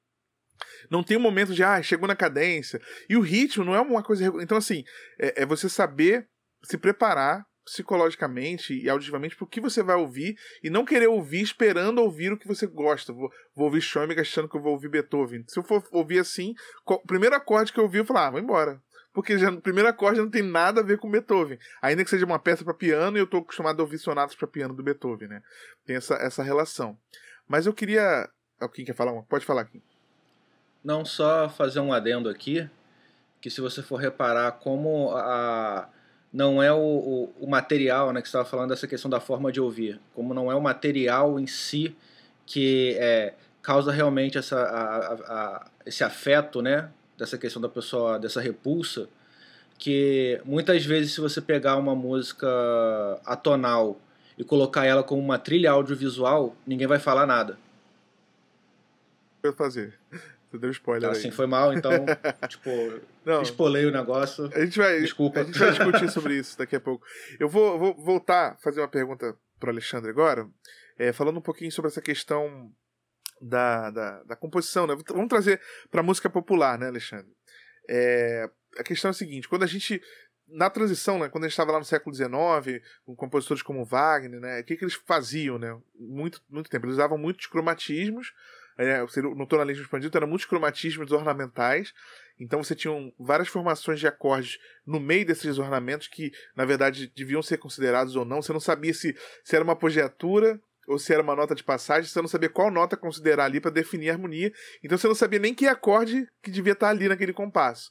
[0.91, 2.81] Não tem um momento de, ah, chegou na cadência.
[3.09, 4.25] E o ritmo não é uma coisa.
[4.41, 4.85] Então, assim,
[5.19, 6.29] é, é você saber
[6.63, 11.43] se preparar psicologicamente e auditivamente para o que você vai ouvir e não querer ouvir
[11.43, 13.13] esperando ouvir o que você gosta.
[13.13, 15.45] Vou, vou ouvir Schoenberg achando que eu vou ouvir Beethoven.
[15.49, 16.55] Se eu for ouvir assim,
[16.87, 18.81] o primeiro acorde que eu ouvi, eu falar, ah, vou embora.
[19.13, 21.59] Porque já, o primeiro acorde não tem nada a ver com Beethoven.
[21.83, 24.75] Ainda que seja uma peça para piano, eu estou acostumado a ouvir sonatas para piano
[24.75, 25.43] do Beethoven, né?
[25.85, 26.97] Tem essa, essa relação.
[27.49, 28.29] Mas eu queria.
[28.75, 29.13] Quem quer falar?
[29.23, 29.83] Pode falar aqui.
[30.87, 32.71] Não só fazer um adendo aqui,
[33.41, 35.89] que se você for reparar como a,
[36.33, 39.61] não é o, o, o material, né, que estava falando dessa questão da forma de
[39.61, 41.97] ouvir, como não é o material em si
[42.47, 48.41] que é, causa realmente essa, a, a, esse afeto, né, dessa questão da pessoa, dessa
[48.41, 49.09] repulsa,
[49.77, 52.47] que muitas vezes se você pegar uma música
[53.25, 54.01] atonal
[54.39, 57.59] e colocar ela como uma trilha audiovisual, ninguém vai falar nada.
[59.43, 59.99] Eu fazer.
[60.51, 61.35] Você deu spoiler assim, aí.
[61.35, 61.91] foi mal, então,
[62.49, 62.71] tipo,
[63.25, 64.49] Não, espolei o negócio.
[64.55, 65.41] A gente vai, Desculpa.
[65.41, 67.05] A gente vai discutir sobre isso daqui a pouco.
[67.39, 70.49] Eu vou, vou voltar a fazer uma pergunta para Alexandre agora,
[70.99, 72.71] é, falando um pouquinho sobre essa questão
[73.41, 74.97] da, da, da composição, né?
[75.09, 77.33] Vamos trazer para música popular, né, Alexandre?
[77.89, 80.01] É, a questão é a seguinte: quando a gente
[80.49, 84.41] na transição, né, quando a gente estava lá no século XIX, com compositores como Wagner,
[84.41, 86.87] né, o que, que eles faziam, né, muito, muito tempo?
[86.87, 88.33] Eles usavam muitos cromatismos
[88.79, 91.95] é, no tonalismo expandido eram muitos cromatismos ornamentais,
[92.39, 97.43] então você tinha várias formações de acordes no meio desses ornamentos que, na verdade, deviam
[97.43, 98.43] ser considerados ou não.
[98.43, 102.09] Você não sabia se, se era uma apogiatura ou se era uma nota de passagem,
[102.09, 104.53] você não sabia qual nota considerar ali para definir a harmonia,
[104.85, 107.91] então você não sabia nem que acorde que devia estar ali naquele compasso.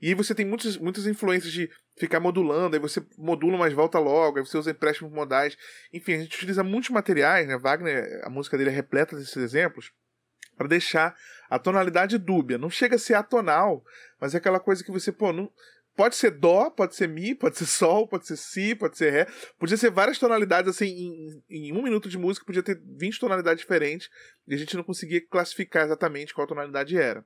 [0.00, 4.38] E você tem muitas, muitas influências de ficar modulando, aí você modula, mas volta logo,
[4.38, 5.58] aí você usa empréstimos modais.
[5.92, 7.58] Enfim, a gente utiliza muitos materiais, né?
[7.58, 9.92] Wagner, a música dele é repleta desses exemplos
[10.60, 11.16] para deixar
[11.48, 12.58] a tonalidade dúbia.
[12.58, 13.82] Não chega a ser atonal,
[14.20, 15.50] mas é aquela coisa que você, pô, não,
[15.96, 19.26] pode ser dó, pode ser mi, pode ser sol, pode ser si, pode ser ré.
[19.58, 23.62] Podia ser várias tonalidades, assim, em, em, um minuto de música podia ter 20 tonalidades
[23.62, 24.10] diferentes
[24.46, 27.24] e a gente não conseguia classificar exatamente qual tonalidade era.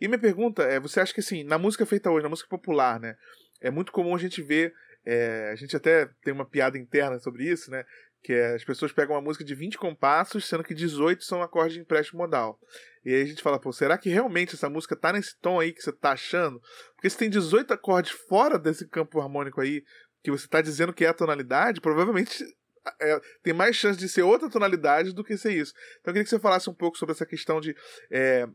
[0.00, 3.00] E minha pergunta é, você acha que assim, na música feita hoje, na música popular,
[3.00, 3.16] né,
[3.60, 4.72] é muito comum a gente ver,
[5.04, 7.84] é, a gente até tem uma piada interna sobre isso, né,
[8.22, 11.74] que é, as pessoas pegam uma música de 20 compassos, sendo que 18 são acordes
[11.74, 12.58] de empréstimo modal.
[13.04, 15.72] E aí a gente fala, pô, será que realmente essa música tá nesse tom aí
[15.72, 16.60] que você tá achando?
[16.94, 19.84] Porque se tem 18 acordes fora desse campo harmônico aí,
[20.22, 22.44] que você tá dizendo que é a tonalidade, provavelmente
[23.00, 25.72] é, tem mais chance de ser outra tonalidade do que ser isso.
[26.00, 27.74] Então eu queria que você falasse um pouco sobre essa questão de
[28.10, 28.48] é,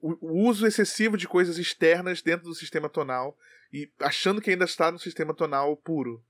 [0.00, 3.36] o, o uso excessivo de coisas externas dentro do sistema tonal
[3.72, 6.24] e achando que ainda está no sistema tonal puro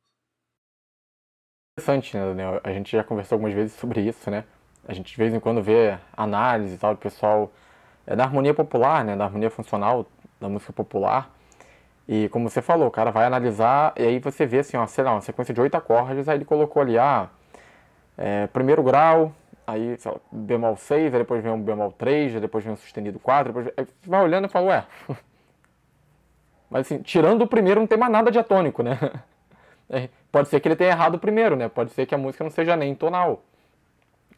[1.80, 2.60] interessante, né?
[2.62, 4.44] A gente já conversou algumas vezes sobre isso, né?
[4.86, 7.50] A gente de vez em quando vê análise e tal do pessoal
[8.06, 9.16] é, da harmonia popular, né?
[9.16, 10.06] Da harmonia funcional
[10.40, 11.30] da música popular.
[12.08, 15.04] E como você falou, o cara vai analisar e aí você vê assim, ó, sei
[15.04, 17.28] lá, uma sequência de oito acordes, aí ele colocou ali, ah,
[18.18, 19.32] é, primeiro grau,
[19.66, 23.18] aí lá, bemol 6, aí depois vem um bemol 3, aí depois vem um sustenido
[23.20, 24.86] 4, depois aí você vai olhando e fala, ué.
[26.68, 28.98] Mas assim, tirando o primeiro não tem mais nada diatônico, né?
[29.90, 31.68] É, pode ser que ele tenha errado primeiro, né?
[31.68, 33.42] Pode ser que a música não seja nem tonal.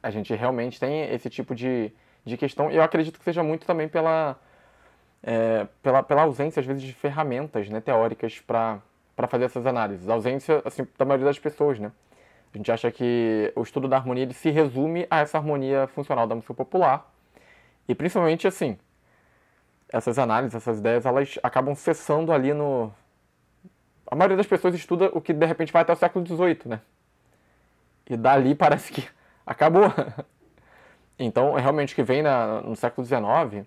[0.03, 1.93] A gente realmente tem esse tipo de,
[2.25, 2.71] de questão.
[2.71, 4.37] E eu acredito que seja muito também pela,
[5.23, 8.81] é, pela, pela ausência, às vezes, de ferramentas né, teóricas para
[9.29, 10.09] fazer essas análises.
[10.09, 11.93] A ausência assim, da maioria das pessoas, né?
[12.55, 16.27] A gente acha que o estudo da harmonia ele se resume a essa harmonia funcional
[16.27, 17.11] da música popular.
[17.89, 18.79] E principalmente assim,
[19.93, 22.93] essas análises, essas ideias, elas acabam cessando ali no.
[24.13, 26.81] A maioria das pessoas estuda o que de repente vai até o século XVIII, né?
[28.11, 29.09] E dali parece que
[29.47, 29.91] acabou.
[31.19, 33.67] Então, realmente, o que vem na, no século XIX,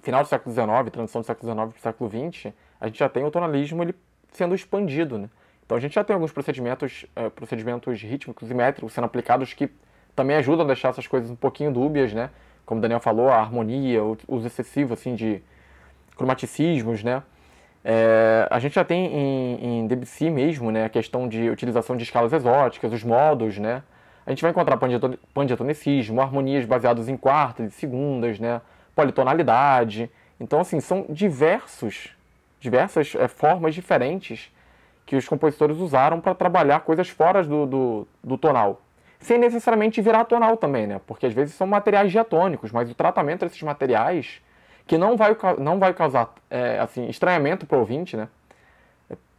[0.00, 3.08] final do século XIX, transição do século XIX para o século XX, a gente já
[3.08, 3.96] tem o tonalismo ele
[4.32, 5.28] sendo expandido, né?
[5.66, 9.68] Então a gente já tem alguns procedimentos, uh, procedimentos rítmicos e métricos sendo aplicados que
[10.14, 12.30] também ajudam a deixar essas coisas um pouquinho dúbias, né?
[12.64, 15.42] Como o Daniel falou, a harmonia, o uso excessivo assim de
[16.16, 17.24] cromaticismos, né?
[17.84, 22.04] É, a gente já tem em, em Debussy mesmo, né, a questão de utilização de
[22.04, 23.82] escalas exóticas, os modos, né?
[24.24, 24.78] A gente vai encontrar
[25.34, 28.60] pandiatonicismo, harmonias baseadas em quartas e segundas, né?
[28.94, 30.08] Politonalidade.
[30.38, 32.10] Então, assim, são diversos,
[32.60, 34.52] diversas é, formas diferentes
[35.04, 38.80] que os compositores usaram para trabalhar coisas fora do, do, do, tonal.
[39.18, 41.00] Sem necessariamente virar tonal também, né?
[41.06, 44.40] Porque às vezes são materiais diatônicos, mas o tratamento desses materiais,
[44.86, 48.28] que não vai, não vai causar é, assim, estranhamento para o ouvinte, né?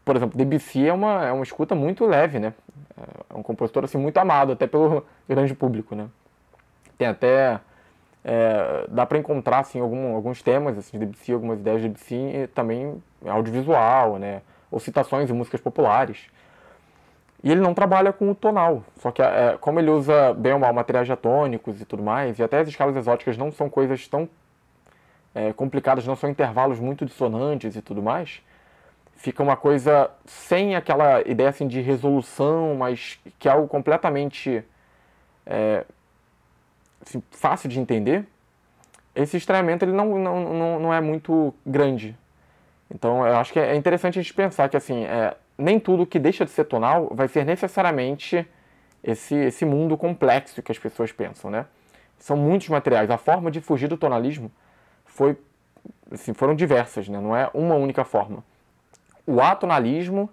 [0.06, 2.54] Por exemplo, Debussy é uma, é uma escuta muito leve, né?
[3.30, 6.08] É um compositor assim, muito amado, até pelo grande público, né?
[6.98, 7.60] Tem até...
[8.26, 12.50] É, dá para encontrar assim, algum, alguns temas assim, de Debussy, algumas ideias de Debussy,
[12.54, 14.42] também audiovisual, né?
[14.74, 16.26] ou citações em músicas populares.
[17.44, 20.60] E ele não trabalha com o tonal, só que é, como ele usa bem ou
[20.60, 24.28] mal materiais diatônicos e tudo mais, e até as escalas exóticas não são coisas tão
[25.34, 28.42] é, complicadas, não são intervalos muito dissonantes e tudo mais,
[29.16, 34.64] fica uma coisa sem aquela ideia assim, de resolução, mas que é algo completamente
[35.46, 35.86] é,
[37.02, 38.26] assim, fácil de entender.
[39.16, 42.18] Esse estranhamento ele não, não, não, não é muito grande
[42.94, 46.20] então, eu acho que é interessante a gente pensar que, assim, é, nem tudo que
[46.20, 48.48] deixa de ser tonal vai ser necessariamente
[49.04, 51.66] esse, esse mundo complexo que as pessoas pensam, né?
[52.20, 53.10] São muitos materiais.
[53.10, 54.52] A forma de fugir do tonalismo
[55.14, 55.38] foi,
[56.12, 57.20] assim, foram diversas, né?
[57.20, 58.44] Não é uma única forma.
[59.26, 60.30] O atonalismo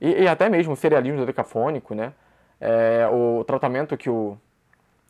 [0.00, 2.12] e, e até mesmo o serialismo decafônico, né?
[2.60, 4.36] É, o tratamento que o,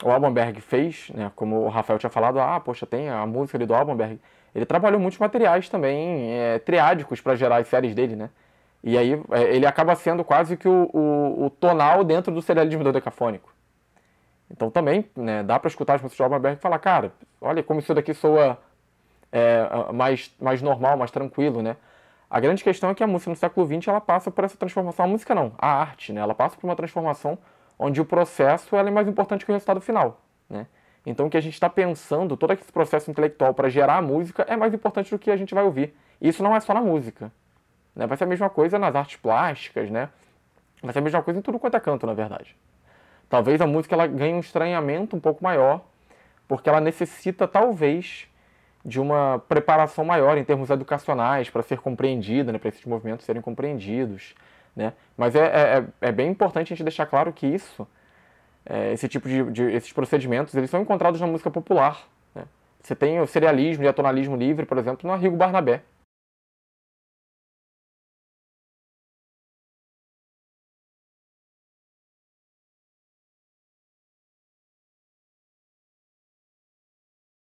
[0.02, 1.30] o Albanberg fez, né?
[1.34, 4.20] Como o Rafael tinha falado, ah, poxa, tem a música ali do Albanberg
[4.54, 8.30] ele trabalhou muitos materiais também é, triádicos para gerar as séries dele, né?
[8.84, 12.84] E aí é, ele acaba sendo quase que o, o, o tonal dentro do serialismo
[12.84, 13.52] do decafônico.
[14.50, 17.62] Então também né, dá para escutar as músicas de Alban Berg e falar, cara, olha
[17.62, 18.58] como isso daqui soa
[19.32, 21.76] é, mais, mais normal, mais tranquilo, né?
[22.30, 25.04] A grande questão é que a música no século XX ela passa por essa transformação.
[25.04, 26.20] A música não, a arte, né?
[26.20, 27.38] Ela passa por uma transformação
[27.78, 30.66] onde o processo ela é mais importante que o resultado final, né?
[31.04, 34.44] Então, o que a gente está pensando, todo esse processo intelectual para gerar a música
[34.48, 35.94] é mais importante do que a gente vai ouvir.
[36.20, 37.32] E isso não é só na música.
[37.94, 38.06] Né?
[38.06, 40.08] Vai ser a mesma coisa nas artes plásticas, né?
[40.80, 42.56] Vai ser a mesma coisa em tudo quanto é canto, na verdade.
[43.28, 45.80] Talvez a música ela ganhe um estranhamento um pouco maior,
[46.46, 48.28] porque ela necessita, talvez,
[48.84, 52.58] de uma preparação maior em termos educacionais para ser compreendida, né?
[52.58, 54.34] para esses movimentos serem compreendidos.
[54.74, 54.92] Né?
[55.16, 57.86] Mas é, é, é bem importante a gente deixar claro que isso
[58.64, 62.06] é, esse tipo de, de, esses procedimentos, eles são encontrados na música popular.
[62.34, 62.44] Né?
[62.80, 65.82] Você tem o serialismo e a tonalismo livre, por exemplo, no Arrigo Barnabé.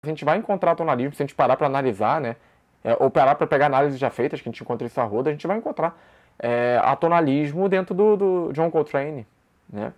[0.08, 2.36] A gente vai encontrar tonalismo, se a gente parar para analisar, né?
[2.84, 5.30] É, ou parar para pegar análises já feitas, que a gente encontra isso a roda,
[5.30, 5.98] a gente vai encontrar
[6.40, 9.28] é, atonalismo dentro do, do John Coltrane,
[9.72, 9.94] né?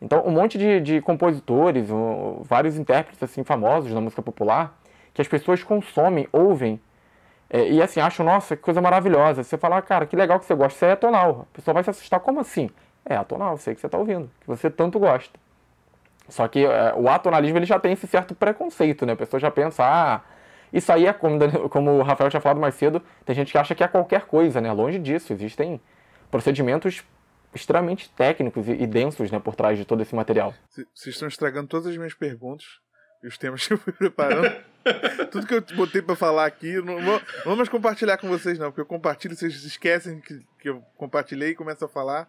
[0.00, 4.76] Então, um monte de, de compositores, um, vários intérpretes assim famosos da música popular,
[5.14, 6.80] que as pessoas consomem, ouvem,
[7.48, 9.44] é, e assim, acham, nossa, que coisa maravilhosa.
[9.44, 11.46] Você fala, cara, que legal que você gosta, isso é atonal.
[11.52, 12.68] A pessoa vai se assustar, como assim?
[13.04, 15.38] É atonal, sei que você está ouvindo, que você tanto gosta.
[16.32, 19.12] Só que é, o atonalismo ele já tem esse certo preconceito, né?
[19.12, 20.22] A pessoa já pensa, ah,
[20.72, 23.74] isso aí é como, como o Rafael tinha falado mais cedo, tem gente que acha
[23.74, 24.72] que é qualquer coisa, né?
[24.72, 25.78] Longe disso, existem
[26.30, 27.04] procedimentos
[27.54, 30.54] extremamente técnicos e, densos né, por trás de todo esse material.
[30.94, 32.64] Vocês estão estragando todas as minhas perguntas
[33.22, 34.50] e os temas que eu fui preparando.
[35.30, 38.58] Tudo que eu botei para falar aqui, não vou, não vou mais compartilhar com vocês,
[38.58, 42.26] não, porque eu compartilho, vocês esquecem que, que eu compartilhei e começo a falar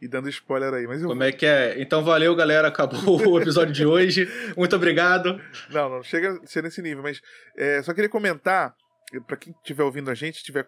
[0.00, 0.86] e dando spoiler aí.
[0.86, 1.08] Mas eu...
[1.08, 1.80] Como é que é?
[1.80, 2.68] Então valeu, galera.
[2.68, 4.28] Acabou o episódio de hoje.
[4.56, 5.40] Muito obrigado.
[5.70, 7.20] Não, não chega a ser nesse nível, mas
[7.56, 8.74] é, só queria comentar,
[9.26, 10.66] para quem estiver ouvindo a gente, estiver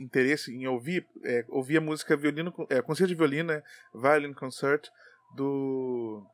[0.00, 3.62] interesse em ouvir, é, ouvir a música violino, é, concerto de violino, né?
[3.94, 4.88] Violin Concert,
[5.34, 6.24] do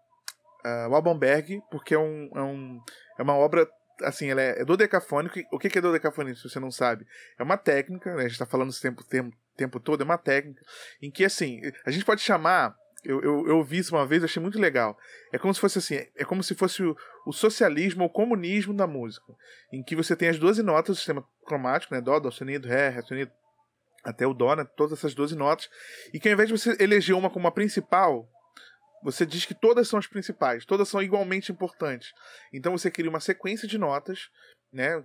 [0.64, 2.80] uh, Albanberg, porque é, um, é, um,
[3.18, 3.66] é uma obra
[4.02, 5.38] assim, ela é, é dodecafônico.
[5.52, 7.06] O que é dodecafônico, se você não sabe?
[7.38, 8.20] É uma técnica, né?
[8.20, 10.62] A gente está falando esse tempo, tempo tempo todo, é uma técnica
[11.00, 12.76] em que, assim, a gente pode chamar.
[13.04, 14.96] Eu, eu, eu vi isso uma vez, achei muito legal.
[15.30, 18.86] É como se fosse assim, é como se fosse o, o socialismo ou comunismo da
[18.86, 19.30] música,
[19.70, 22.00] em que você tem as 12 notas do sistema cromático, né?
[22.00, 23.30] Dó, dó sustenido, ré, ré sustenido,
[24.02, 24.64] até o dó, né?
[24.76, 25.68] Todas essas 12 notas,
[26.14, 28.26] e que ao invés de você eleger uma como a principal,
[29.04, 32.14] você diz que todas são as principais, todas são igualmente importantes.
[32.52, 34.30] Então você cria uma sequência de notas
[34.74, 35.02] né?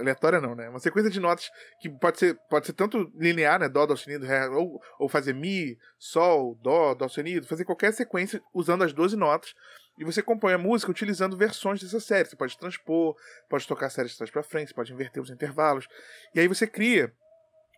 [0.00, 0.68] Aleatória não, né?
[0.68, 1.48] Uma sequência de notas
[1.80, 3.68] que pode ser, pode ser tanto linear, né?
[3.68, 8.42] Dó, Dó sustenido, Ré, ou, ou fazer Mi, Sol, Dó, Dó sustenido, fazer qualquer sequência
[8.52, 9.54] usando as 12 notas.
[9.96, 12.28] E você compõe a música utilizando versões dessa série.
[12.28, 13.14] Você pode transpor,
[13.48, 15.86] pode tocar a série de trás para frente, pode inverter os intervalos.
[16.34, 17.12] E aí você cria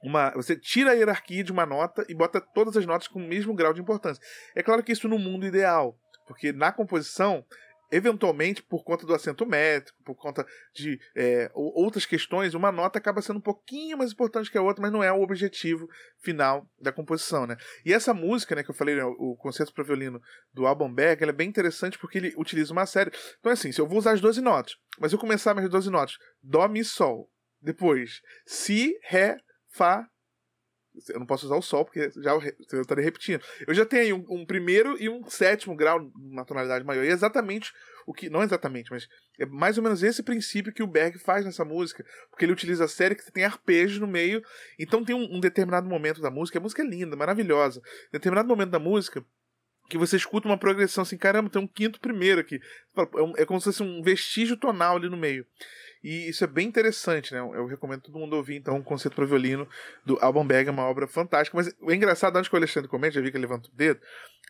[0.02, 3.26] uma, você tira a hierarquia de uma nota e bota todas as notas com o
[3.26, 4.22] mesmo grau de importância.
[4.54, 5.96] É claro que isso no mundo ideal,
[6.26, 7.44] porque na composição
[7.92, 13.20] eventualmente, por conta do acento métrico, por conta de é, outras questões, uma nota acaba
[13.20, 15.86] sendo um pouquinho mais importante que a outra, mas não é o objetivo
[16.18, 17.56] final da composição, né?
[17.84, 20.20] E essa música, né, que eu falei, né, o concerto para violino
[20.54, 23.12] do Alban Berg, ela é bem interessante porque ele utiliza uma série.
[23.38, 25.90] Então, é assim, se eu vou usar as 12 notas, mas eu começar minhas 12
[25.90, 29.36] notas, Dó, Mi, Sol, depois Si, Ré,
[29.68, 30.08] Fá,
[31.08, 33.42] eu não posso usar o Sol, porque já eu estaria repetindo.
[33.66, 37.04] Eu já tenho um, um, primeiro e um sétimo grau na tonalidade maior.
[37.04, 37.72] E é exatamente
[38.06, 38.28] o que.
[38.28, 42.04] Não exatamente, mas é mais ou menos esse princípio que o Berg faz nessa música.
[42.30, 44.42] Porque ele utiliza a série que tem arpejos no meio.
[44.78, 46.58] Então tem um, um determinado momento da música.
[46.58, 47.80] A música é linda, maravilhosa.
[48.12, 49.24] Determinado momento da música
[49.88, 52.60] que você escuta uma progressão assim, caramba, tem um quinto primeiro aqui.
[52.96, 55.46] É, é como se fosse um vestígio tonal ali no meio.
[56.02, 57.40] E isso é bem interessante, né?
[57.40, 59.68] Eu recomendo todo mundo ouvir, então, o Concerto para Violino
[60.04, 61.56] do Alban Berg, é uma obra fantástica.
[61.56, 64.00] Mas o engraçado, antes que o Alexandre comente, já vi que ele levanta o dedo,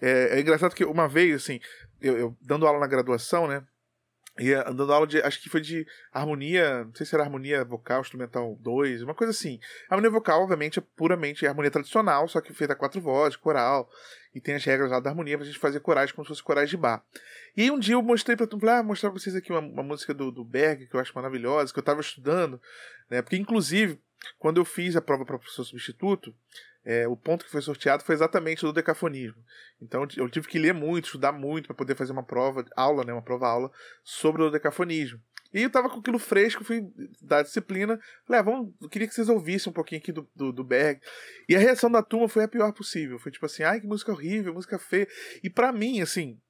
[0.00, 1.60] é, é engraçado que uma vez, assim,
[2.00, 3.62] eu, eu, dando aula na graduação, né?
[4.42, 8.00] E dando aula de, acho que foi de harmonia, não sei se era harmonia vocal,
[8.00, 9.60] instrumental 2, uma coisa assim.
[9.88, 13.88] Harmonia vocal, obviamente, é puramente harmonia tradicional, só que feita a quatro vozes, coral,
[14.34, 16.68] e tem as regras lá da harmonia pra gente fazer corais como se fosse corais
[16.68, 17.04] de bar.
[17.56, 19.82] E aí um dia eu mostrei pra tu, ah, mostrar pra vocês aqui uma, uma
[19.84, 22.60] música do, do Berg, que eu acho maravilhosa, que eu tava estudando,
[23.08, 23.22] né?
[23.22, 24.00] Porque, inclusive,
[24.40, 26.34] quando eu fiz a prova para professor substituto,
[26.84, 29.42] é, o ponto que foi sorteado foi exatamente do decafonismo.
[29.80, 33.12] Então eu tive que ler muito, estudar muito para poder fazer uma prova, aula, né,
[33.12, 33.70] uma prova-aula
[34.02, 35.20] sobre o decafonismo.
[35.54, 36.90] E eu tava com aquilo fresco, fui
[37.20, 38.00] da disciplina.
[38.26, 40.98] Falei, ah, vamos, queria que vocês ouvissem um pouquinho aqui do, do, do Berg.
[41.46, 43.18] E a reação da turma foi a pior possível.
[43.18, 45.06] Foi tipo assim, ai, que música horrível, música feia.
[45.42, 46.40] E para mim, assim,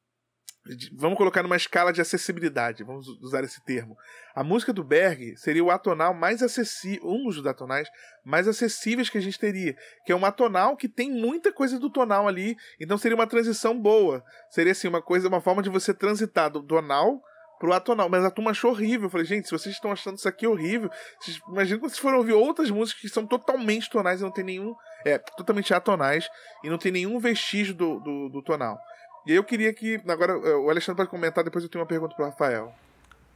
[0.93, 3.97] Vamos colocar numa escala de acessibilidade, vamos usar esse termo.
[4.33, 7.89] A música do Berg seria o atonal mais acessível, um dos atonais
[8.25, 11.91] mais acessíveis que a gente teria, que é um atonal que tem muita coisa do
[11.91, 14.25] tonal ali, então seria uma transição boa.
[14.51, 17.21] Seria assim uma coisa, uma forma de você transitar do tonal
[17.59, 19.07] pro atonal, mas a turma achou horrível.
[19.07, 22.19] Eu falei, gente, se vocês estão achando isso aqui horrível, vocês, imagina quando vocês foram
[22.19, 26.29] ouvir outras músicas que são totalmente tonais e não tem nenhum, é, totalmente atonais
[26.63, 28.79] e não tem nenhum vestígio do, do, do tonal.
[29.27, 30.01] E eu queria que.
[30.09, 32.73] Agora eh, o Alexandre pode comentar, depois eu tenho uma pergunta para o Rafael.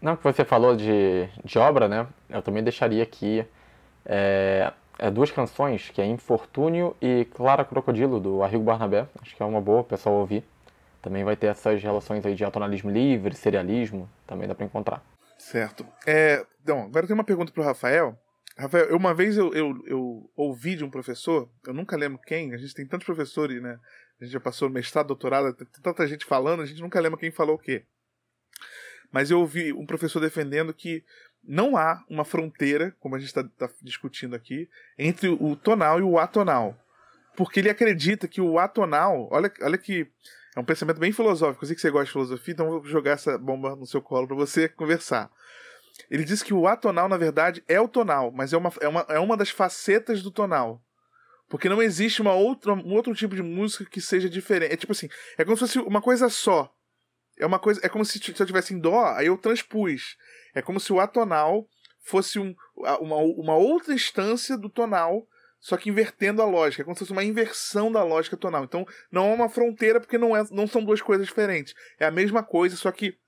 [0.01, 2.07] Não, que você falou de, de obra, né?
[2.29, 3.45] Eu também deixaria aqui
[4.05, 9.07] é, é duas canções, que é Infortúnio e Clara Crocodilo, do Arrigo Barnabé.
[9.21, 10.45] Acho que é uma boa o pessoal ouvir.
[11.01, 15.03] Também vai ter essas relações aí de atonalismo livre, serialismo, também dá para encontrar.
[15.39, 15.87] Certo.
[16.07, 18.19] É, então, agora eu tenho uma pergunta para o Rafael.
[18.59, 22.57] Rafael, uma vez eu, eu, eu ouvi de um professor, eu nunca lembro quem, a
[22.57, 23.79] gente tem tantos professores, né?
[24.21, 27.31] A gente já passou mestrado, doutorado, tem tanta gente falando, a gente nunca lembra quem
[27.31, 27.85] falou o quê.
[29.13, 31.05] Mas eu ouvi um professor defendendo que
[31.45, 36.03] não há uma fronteira, como a gente está tá discutindo aqui, entre o tonal e
[36.03, 36.77] o atonal.
[37.37, 39.29] Porque ele acredita que o atonal.
[39.31, 40.07] Olha, olha que.
[40.57, 41.63] É um pensamento bem filosófico.
[41.63, 44.27] Eu sei que você gosta de filosofia, então vou jogar essa bomba no seu colo
[44.27, 45.31] para você conversar.
[46.11, 49.07] Ele diz que o atonal, na verdade, é o tonal, mas é uma, é uma,
[49.11, 50.83] é uma das facetas do tonal.
[51.49, 54.73] Porque não existe uma outra, um outro tipo de música que seja diferente.
[54.73, 56.73] É tipo assim, é como se fosse uma coisa só.
[57.39, 60.17] É uma coisa, é como se, se eu tivesse em dó, aí eu transpus.
[60.55, 61.69] É como se o atonal
[62.03, 62.55] fosse um,
[63.01, 65.27] uma, uma outra instância do tonal,
[65.61, 66.83] só que invertendo a lógica.
[66.83, 68.65] É como se fosse uma inversão da lógica tonal.
[68.65, 71.75] Então não é uma fronteira porque não, é, não são duas coisas diferentes.
[71.99, 73.19] É a mesma coisa, só que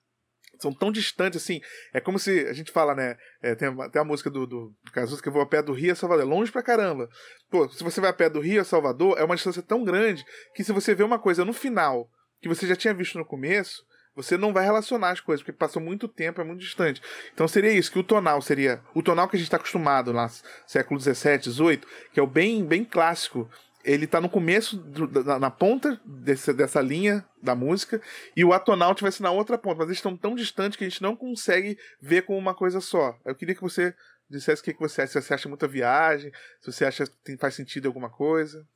[0.59, 1.61] são tão distantes assim.
[1.92, 3.16] É como se a gente fala, né?
[3.42, 5.72] É, tem, tem a música do, do, do Cazuza que eu vou a pé do
[5.72, 6.24] Rio a Salvador.
[6.24, 7.09] É longe pra caramba.
[7.50, 10.24] Pô, se você vai a pé do Rio a Salvador, é uma distância tão grande
[10.54, 12.09] que se você vê uma coisa no final
[12.40, 13.82] que você já tinha visto no começo,
[14.14, 17.00] você não vai relacionar as coisas, porque passou muito tempo, é muito distante.
[17.32, 18.82] Então seria isso, que o tonal seria.
[18.92, 20.28] O tonal que a gente está acostumado lá,
[20.66, 21.80] século XVII, XVIII,
[22.12, 23.48] que é o bem, bem clássico
[23.89, 28.03] ele tá no começo, do, na, na, ponta desse, dessa linha da música,
[28.36, 31.01] e o atonal tivesse na outra ponta, mas eles estão tão distantes que a gente
[31.01, 33.18] não consegue ver como uma coisa só.
[33.24, 33.95] Eu queria que você
[34.28, 35.12] dissesse o que, que você acha.
[35.12, 36.30] Se você acha muita viagem,
[36.61, 38.68] se você acha que faz sentido alguma coisa.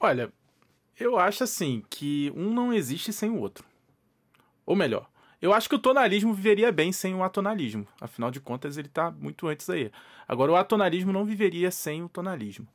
[0.00, 0.32] Olha,
[0.98, 3.66] eu acho assim que um não existe sem o outro.
[4.64, 7.86] Ou melhor, eu acho que o tonalismo viveria bem sem o atonalismo.
[8.00, 9.90] Afinal de contas, ele está muito antes aí.
[10.26, 12.66] Agora, o atonalismo não viveria sem o tonalismo.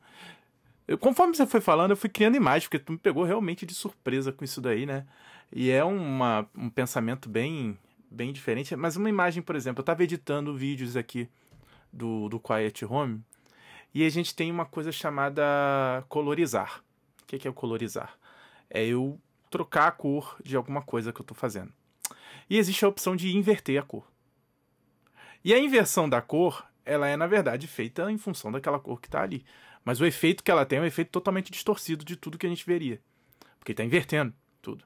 [0.86, 3.74] Eu, conforme você foi falando, eu fui criando imagens, porque tu me pegou realmente de
[3.74, 5.06] surpresa com isso daí, né?
[5.50, 7.76] E é uma, um pensamento bem,
[8.10, 8.74] bem diferente.
[8.76, 11.28] Mas uma imagem, por exemplo, eu estava editando vídeos aqui
[11.92, 13.20] do, do Quiet Home
[13.94, 15.42] e a gente tem uma coisa chamada
[16.08, 16.82] colorizar.
[17.22, 18.16] O que é o colorizar?
[18.70, 21.72] É eu trocar a cor de alguma coisa que eu estou fazendo.
[22.52, 24.06] E existe a opção de inverter a cor.
[25.42, 29.08] E a inversão da cor, ela é na verdade feita em função daquela cor que
[29.08, 29.42] está ali.
[29.82, 32.50] Mas o efeito que ela tem é um efeito totalmente distorcido de tudo que a
[32.50, 33.00] gente veria.
[33.58, 34.84] Porque está invertendo tudo.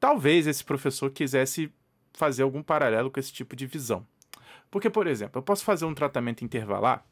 [0.00, 1.72] Talvez esse professor quisesse
[2.12, 4.04] fazer algum paralelo com esse tipo de visão.
[4.72, 7.06] Porque, por exemplo, eu posso fazer um tratamento intervalar,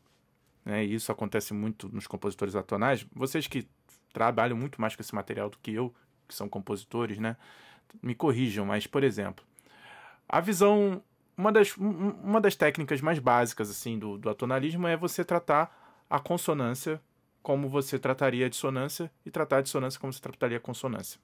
[0.65, 3.07] né, e isso acontece muito nos compositores atonais.
[3.15, 3.69] Vocês que
[4.13, 5.95] trabalham muito mais com esse material do que eu,
[6.27, 7.37] que são compositores, né,
[8.03, 9.45] me corrijam, mas, por exemplo,
[10.29, 11.03] a visão.
[11.35, 16.21] Uma das, uma das técnicas mais básicas assim do, do atonalismo é você tratar a
[16.21, 17.01] consonância
[17.43, 21.19] como você trataria a dissonância e tratar a dissonância como você trataria a consonância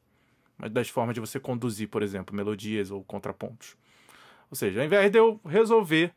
[0.71, 3.77] das formas de você conduzir, por exemplo, melodias ou contrapontos.
[4.51, 6.13] Ou seja, ao invés de eu resolver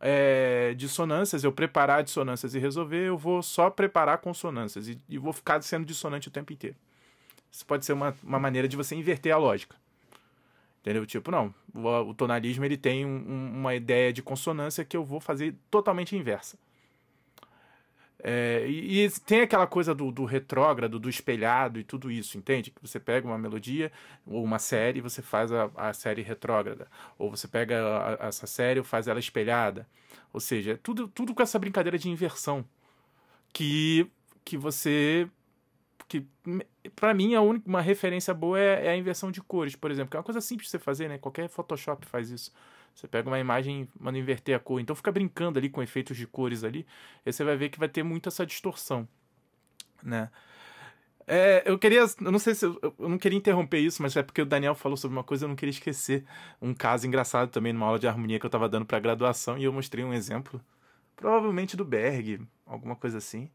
[0.00, 5.32] é, dissonâncias, eu preparar dissonâncias e resolver, eu vou só preparar consonâncias e, e vou
[5.32, 6.76] ficar sendo dissonante o tempo inteiro.
[7.52, 9.76] Isso pode ser uma, uma maneira de você inverter a lógica.
[10.86, 11.04] Entendeu?
[11.04, 15.18] Tipo, não, o, o tonalismo ele tem um, uma ideia de consonância que eu vou
[15.18, 16.56] fazer totalmente inversa.
[18.22, 22.70] É, e, e, tem aquela coisa do, do, retrógrado, do espelhado e tudo isso, entende?
[22.70, 23.90] Que você pega uma melodia
[24.24, 26.86] ou uma série e você faz a, a série retrógrada.
[27.18, 29.88] Ou você pega a, essa série e faz ela espelhada.
[30.32, 32.64] Ou seja, tudo, tudo com essa brincadeira de inversão.
[33.52, 34.08] Que,
[34.44, 35.28] que você.
[36.08, 36.26] Que
[36.94, 40.10] para mim, a única, uma referência boa é, é, a inversão de cores, por exemplo.
[40.10, 41.18] Que é uma coisa simples de você fazer, né?
[41.18, 42.52] Qualquer Photoshop faz isso.
[42.94, 44.80] Você pega uma imagem, manda inverter a cor.
[44.80, 46.86] Então fica brincando ali com efeitos de cores ali.
[47.24, 49.06] E você vai ver que vai ter muito essa distorção,
[50.02, 50.30] né?
[51.26, 54.22] É, eu queria, eu não sei se eu, eu, não queria interromper isso, mas é
[54.22, 56.24] porque o Daniel falou sobre uma coisa, eu não queria esquecer
[56.62, 59.64] um caso engraçado também numa aula de harmonia que eu estava dando para graduação e
[59.64, 60.60] eu mostrei um exemplo,
[61.16, 63.50] provavelmente do Berg, alguma coisa assim.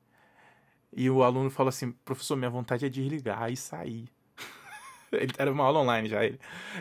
[0.94, 4.10] E o aluno falou assim: "Professor, minha vontade é desligar e sair".
[5.12, 6.40] ele era uma aula online já, ele.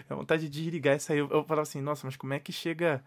[0.09, 1.19] A vontade de desligar e sair.
[1.19, 3.03] Eu, eu falava assim, nossa, mas como é que chega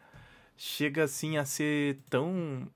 [0.56, 2.68] chega assim a ser tão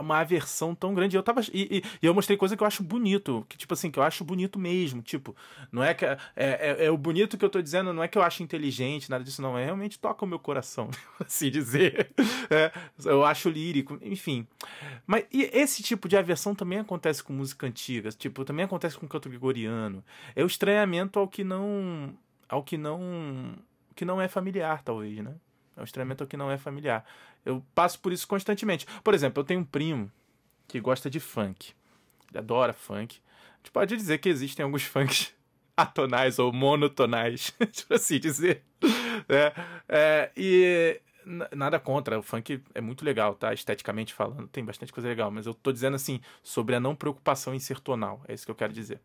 [0.00, 1.16] uma aversão tão grande.
[1.16, 1.40] Eu tava.
[1.52, 3.44] E, e, e, eu mostrei coisa que eu acho bonito.
[3.48, 5.02] Que, tipo assim, que eu acho bonito mesmo.
[5.02, 5.34] Tipo,
[5.72, 6.04] não é que.
[6.04, 9.10] É, é, é, o bonito que eu tô dizendo, não é que eu acho inteligente,
[9.10, 9.56] nada disso, não.
[9.58, 10.90] É realmente toca o meu coração,
[11.24, 12.10] assim dizer.
[12.50, 12.70] É,
[13.04, 14.46] eu acho lírico, enfim.
[15.06, 18.10] Mas esse tipo de aversão também acontece com música antiga.
[18.10, 20.04] Tipo, também acontece com canto gregoriano.
[20.34, 22.14] É o estranhamento ao que não.
[22.48, 23.54] ao que não.
[23.94, 25.34] que não é familiar, talvez, né?
[25.76, 27.04] É um estranhamento que não é familiar.
[27.44, 28.86] Eu passo por isso constantemente.
[29.04, 30.10] Por exemplo, eu tenho um primo
[30.66, 31.72] que gosta de funk.
[32.30, 33.20] Ele adora funk.
[33.54, 35.34] A gente pode dizer que existem alguns funks
[35.76, 38.62] atonais ou monotonais, tipo assim dizer.
[39.28, 39.52] É,
[39.88, 41.00] é, e
[41.54, 43.52] nada contra, o funk é muito legal, tá?
[43.52, 47.54] Esteticamente falando, tem bastante coisa legal, mas eu tô dizendo assim, sobre a não preocupação
[47.54, 49.00] em ser tonal, é isso que eu quero dizer.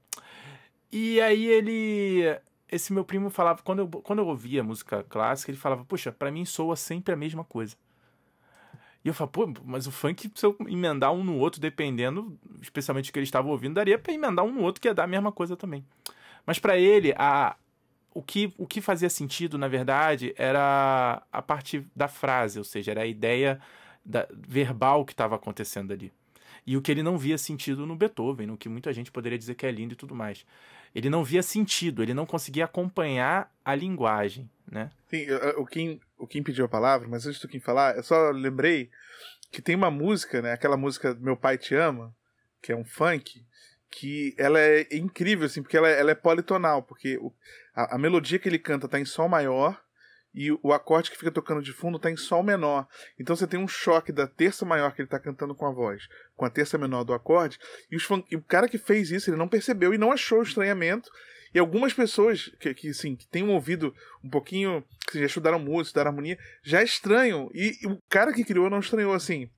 [0.92, 2.40] E aí ele
[2.72, 6.32] esse meu primo falava, quando eu, quando eu ouvia música clássica, ele falava, puxa, para
[6.32, 7.76] mim soa sempre a mesma coisa.
[9.04, 13.10] E eu falo, pô, mas o funk, se eu emendar um no outro, dependendo, especialmente
[13.10, 15.08] do que ele estava ouvindo, daria para emendar um no outro que ia dar a
[15.08, 15.84] mesma coisa também.
[16.46, 17.56] Mas para ele, a,
[18.14, 22.92] o, que, o que fazia sentido, na verdade, era a parte da frase, ou seja,
[22.92, 23.60] era a ideia
[24.06, 26.14] da, verbal que estava acontecendo ali.
[26.66, 29.56] E o que ele não via sentido no Beethoven, no que muita gente poderia dizer
[29.56, 30.46] que é lindo e tudo mais
[30.94, 34.92] ele não via sentido, ele não conseguia acompanhar a linguagem, né?
[35.10, 35.26] Sim,
[35.58, 38.90] o Kim, o Kim pediu a palavra, mas antes do Kim falar, eu só lembrei
[39.52, 40.54] que tem uma música, né?
[40.54, 42.16] Aquela música Meu Pai Te Ama,
[42.62, 43.44] que é um funk,
[43.92, 47.34] que ela é incrível, assim, porque ela, é, ela é politonal, porque o,
[47.76, 49.80] a, a, melodia que ele canta tá em sol maior
[50.34, 52.88] e o acorde que fica tocando de fundo está em sol menor.
[53.20, 56.08] Então você tem um choque da terça maior que ele está cantando com a voz,
[56.42, 57.60] com a terça menor do acorde,
[57.92, 57.98] e,
[58.32, 61.08] e, o cara que fez isso, ele não percebeu e não achou o estranhamento.
[61.54, 65.60] E algumas pessoas que, que, assim, que têm um ouvido um pouquinho, que já estudaram
[65.60, 67.48] música, estudaram harmonia, já estranham.
[67.54, 69.52] E, e o cara que criou não estranhou assim.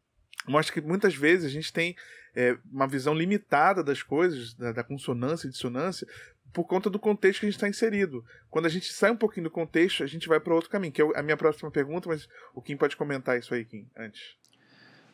[0.46, 1.96] Mostra que muitas vezes a gente tem
[2.36, 6.06] é, uma visão limitada das coisas, da, da consonância e dissonância,
[6.52, 8.26] por conta do contexto que a gente está inserido.
[8.50, 11.02] Quando a gente sai um pouquinho do contexto, a gente vai para outro caminho, que
[11.02, 14.43] é a minha próxima pergunta, mas o Kim pode comentar isso aí, Kim, antes.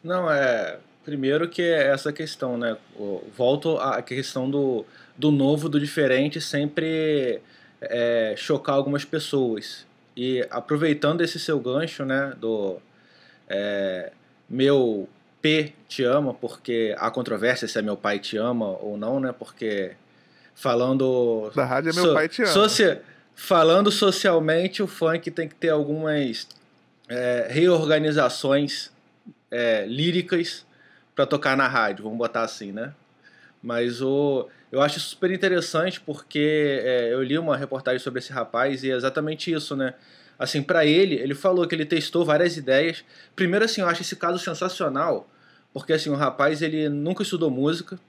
[0.04, 0.78] Não, é.
[1.04, 2.78] Primeiro que é essa questão, né?
[3.36, 4.86] Volto à questão do,
[5.18, 7.42] do novo, do diferente, sempre
[7.82, 9.88] é, chocar algumas pessoas.
[10.16, 12.34] E aproveitando esse seu gancho, né?
[12.38, 12.78] Do
[13.48, 14.12] é,
[14.50, 15.10] meu
[15.42, 19.34] P te ama, porque há controvérsia se é meu pai te ama ou não, né?
[19.38, 19.94] Porque
[20.54, 21.52] falando.
[21.56, 22.52] Da rádio é meu so, pai te ama.
[22.52, 23.02] Socia,
[23.34, 26.48] falando socialmente, o funk tem que ter algumas
[27.08, 28.92] é, reorganizações
[29.52, 30.66] é, líricas
[31.16, 32.94] para tocar na rádio, vamos botar assim, né?
[33.62, 38.84] Mas o, eu acho super interessante porque é, eu li uma reportagem sobre esse rapaz
[38.84, 39.94] e é exatamente isso, né?
[40.38, 43.04] Assim, para ele, ele falou que ele testou várias ideias.
[43.36, 45.30] Primeiro, assim, eu acho esse caso sensacional,
[45.74, 48.00] porque assim, o rapaz ele nunca estudou música.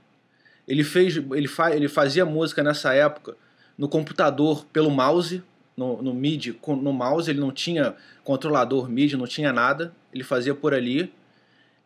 [0.68, 3.36] Ele fez, ele, fa, ele fazia música nessa época
[3.76, 5.42] no computador pelo mouse,
[5.74, 9.92] no, no MIDI, no mouse ele não tinha controlador MIDI, não tinha nada.
[10.12, 11.12] Ele fazia por ali.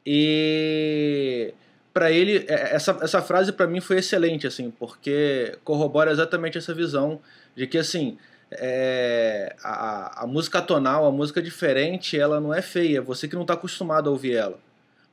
[0.06, 1.54] E
[1.92, 6.74] para ele é, essa, essa frase para mim foi excelente assim, porque corrobora exatamente essa
[6.74, 7.20] visão
[7.56, 8.18] de que assim,
[8.50, 13.34] é, a, a música tonal, a música diferente, ela não é feia, é você que
[13.34, 14.58] não está acostumado a ouvir ela.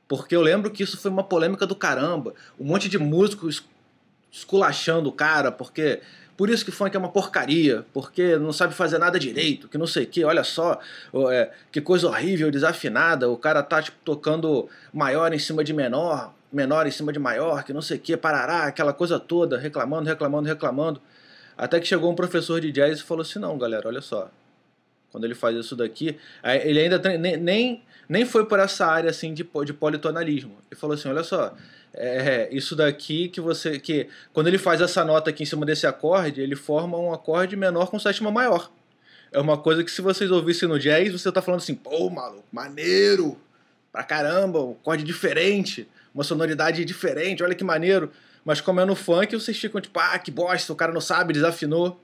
[0.08, 2.34] Porque eu lembro que isso foi uma polêmica do caramba.
[2.60, 3.64] Um monte de músicos
[4.30, 6.00] esculachando o cara, porque.
[6.42, 9.86] Por isso que funk é uma porcaria, porque não sabe fazer nada direito, que não
[9.86, 10.80] sei o que, olha só,
[11.30, 16.34] é, que coisa horrível, desafinada, o cara tá tipo, tocando maior em cima de menor,
[16.52, 20.08] menor em cima de maior, que não sei o que, parará, aquela coisa toda, reclamando,
[20.08, 21.00] reclamando, reclamando.
[21.56, 24.28] Até que chegou um professor de jazz e falou assim: não, galera, olha só.
[25.12, 26.18] Quando ele faz isso daqui,
[26.64, 30.56] ele ainda nem, nem, nem foi por essa área assim de, de politonalismo.
[30.68, 31.54] Ele falou assim: olha só,
[31.94, 33.78] é, isso daqui que você.
[33.78, 37.56] que Quando ele faz essa nota aqui em cima desse acorde, ele forma um acorde
[37.56, 38.70] menor com sétima maior.
[39.30, 42.44] É uma coisa que se vocês ouvissem no jazz, você tá falando assim, pô, maluco,
[42.52, 43.38] maneiro,
[43.90, 48.10] pra caramba, um acorde diferente, uma sonoridade diferente, olha que maneiro.
[48.44, 51.32] Mas como é no funk, vocês ficam tipo, ah, que bosta, o cara não sabe,
[51.32, 52.00] desafinou.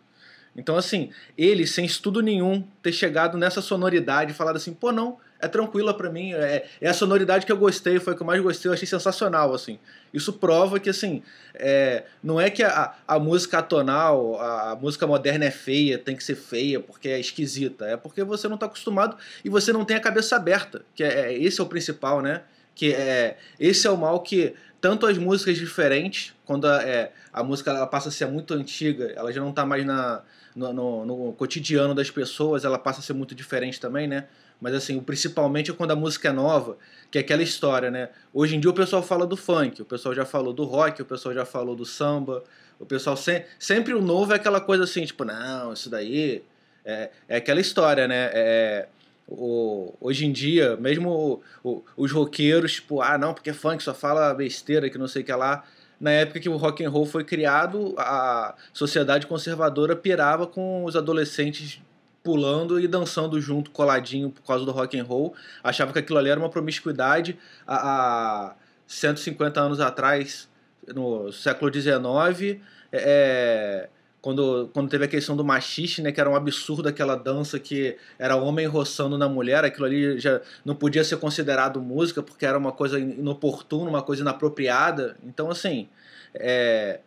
[0.57, 5.18] Então, assim, ele, sem estudo nenhum, ter chegado nessa sonoridade e falado assim, pô, não,
[5.41, 8.26] é tranquila para mim, é, é, a sonoridade que eu gostei, foi a que eu
[8.26, 9.78] mais gostei, eu achei sensacional, assim.
[10.12, 11.22] Isso prova que, assim,
[11.55, 16.16] é, não é que a, a música atonal, a, a, música moderna é feia, tem
[16.16, 19.84] que ser feia porque é esquisita, é porque você não está acostumado e você não
[19.84, 22.43] tem a cabeça aberta, que é, é esse é o principal, né?
[22.74, 27.43] Que é, esse é o mal que tanto as músicas diferentes, quando a, é, a
[27.43, 30.22] música ela passa a ser muito antiga, ela já não está mais na,
[30.55, 34.26] no, no, no, cotidiano das pessoas, ela passa a ser muito diferente também, né?
[34.61, 36.76] Mas assim, principalmente é quando a música é nova,
[37.11, 38.09] que é aquela história, né?
[38.32, 41.04] Hoje em dia o pessoal fala do funk, o pessoal já falou do rock, o
[41.04, 42.42] pessoal já falou do samba,
[42.78, 46.42] o pessoal se, sempre o novo é aquela coisa assim, tipo, não, isso daí
[46.84, 48.30] é, é aquela história, né?
[48.32, 48.88] É,
[49.28, 53.94] o, hoje em dia, mesmo o, o, os roqueiros, tipo, ah, não, porque funk só
[53.94, 55.64] fala besteira, que não sei o que lá.
[56.00, 60.96] Na época que o rock and roll foi criado, a sociedade conservadora pirava com os
[60.96, 61.80] adolescentes
[62.29, 65.35] pulando e dançando junto, coladinho, por causa do rock and roll.
[65.64, 67.39] Achava que aquilo ali era uma promiscuidade.
[67.66, 68.55] Há,
[68.87, 70.47] 150 anos atrás,
[70.95, 72.61] no século XIX,
[72.93, 73.89] é,
[74.20, 77.97] quando, quando teve a questão do machixe, né, que era um absurdo aquela dança que
[78.18, 82.59] era homem roçando na mulher, aquilo ali já não podia ser considerado música porque era
[82.59, 85.16] uma coisa inoportuna, uma coisa inapropriada.
[85.24, 85.89] Então, assim,
[86.35, 87.01] é,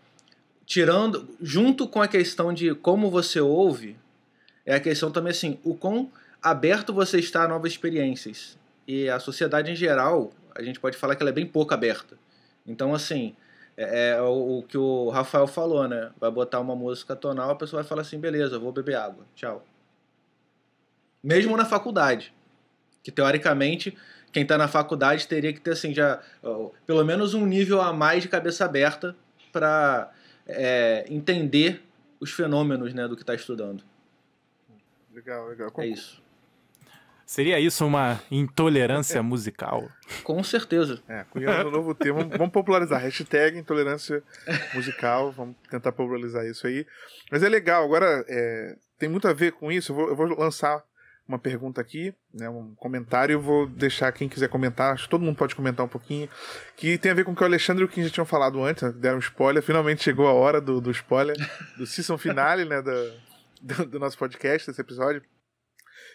[0.66, 3.96] tirando, junto com a questão de como você ouve,
[4.66, 8.58] é a questão também assim, o quão aberto você está a novas experiências.
[8.88, 12.18] E a sociedade em geral, a gente pode falar que ela é bem pouco aberta.
[12.66, 13.36] Então, assim,
[13.78, 16.12] é, é o, o, que o Rafael falou, né?
[16.20, 19.66] Vai botar uma música tonal, a pessoa vai falar assim, beleza, vou beber água, tchau.
[21.24, 22.34] Mesmo na faculdade,
[23.04, 23.96] que teoricamente
[24.32, 26.22] quem está na faculdade teria que ter assim já
[26.88, 29.16] pelo menos um nível a mais de cabeça aberta
[29.52, 30.10] para
[30.48, 31.84] é, entender
[32.20, 33.84] os fenômenos né, do que está estudando.
[35.14, 35.72] Legal, legal.
[35.78, 36.22] É isso.
[37.32, 39.90] Seria isso uma intolerância musical?
[40.22, 41.02] Com certeza.
[41.08, 42.28] É, cunhando um novo termo.
[42.28, 43.02] Vamos popularizar.
[43.02, 44.22] Hashtag intolerância
[44.74, 45.32] musical.
[45.32, 46.86] Vamos tentar popularizar isso aí.
[47.32, 47.86] Mas é legal.
[47.86, 49.94] Agora, é, tem muito a ver com isso.
[49.94, 50.84] Eu vou, eu vou lançar
[51.26, 53.32] uma pergunta aqui, né, um comentário.
[53.32, 54.94] Eu vou deixar quem quiser comentar.
[54.94, 56.28] Acho que todo mundo pode comentar um pouquinho.
[56.76, 58.62] Que tem a ver com o que o Alexandre e o Kim já tinham falado
[58.62, 58.84] antes.
[58.84, 59.64] Né, deram spoiler.
[59.64, 61.38] Finalmente chegou a hora do, do spoiler.
[61.78, 62.82] Do season finale, né?
[62.82, 63.31] Do,
[63.62, 65.22] do, do nosso podcast, desse episódio.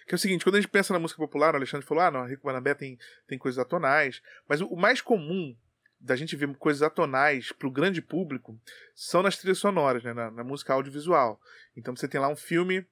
[0.07, 2.11] Que é o seguinte, quando a gente pensa na música popular, o Alexandre falou, ah,
[2.11, 5.57] não, Rico Banabé tem, tem coisas atonais, mas o, o mais comum
[5.99, 8.59] da gente ver coisas atonais para o grande público
[8.95, 11.41] são nas trilhas sonoras, né, na, na, música audiovisual.
[11.77, 12.87] Então você tem lá um filme,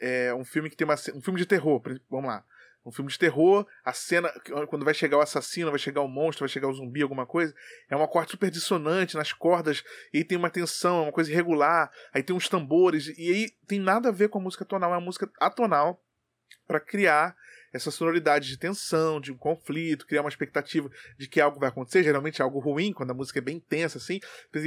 [0.00, 2.44] é, um filme que tem uma, um filme de terror, vamos lá,
[2.86, 4.32] um filme de terror, a cena,
[4.68, 7.52] quando vai chegar o assassino, vai chegar o monstro, vai chegar o zumbi, alguma coisa,
[7.90, 9.82] é uma corte super dissonante nas cordas,
[10.14, 13.50] e aí tem uma tensão, é uma coisa irregular, aí tem uns tambores, e aí
[13.66, 16.00] tem nada a ver com a música tonal, é uma música atonal
[16.64, 17.36] para criar
[17.72, 22.02] essa sonoridade de tensão, de um conflito, criar uma expectativa de que algo vai acontecer,
[22.02, 24.20] geralmente é algo ruim, quando a música é bem tensa, assim,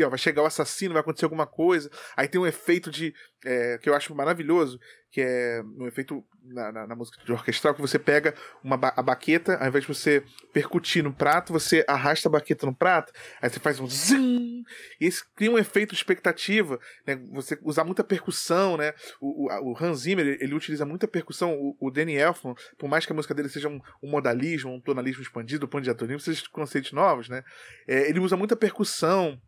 [0.10, 3.14] vai chegar o assassino, vai acontecer alguma coisa, aí tem um efeito de,
[3.46, 4.80] é, que eu acho maravilhoso,
[5.12, 8.34] que é um efeito na, na, na, música de orquestral, que você pega
[8.64, 12.66] uma ba a baqueta, ao invés de você percutir no prato, você arrasta a baqueta
[12.66, 14.64] no prato, aí você faz um zing,
[15.00, 17.20] e isso cria um efeito de expectativa, né?
[17.32, 18.94] Você usar muita percussão, né?
[19.20, 22.88] O, o, o Hans Zimmer, ele, ele, utiliza muita percussão, o, o Danny Elfman, por
[22.88, 25.90] mais que a música dele seja um, um modalismo, um tonalismo expandido, um ponto de
[25.90, 27.44] atonismo, sejam conceitos novos, né?
[27.88, 29.40] É, ele usa muita percussão,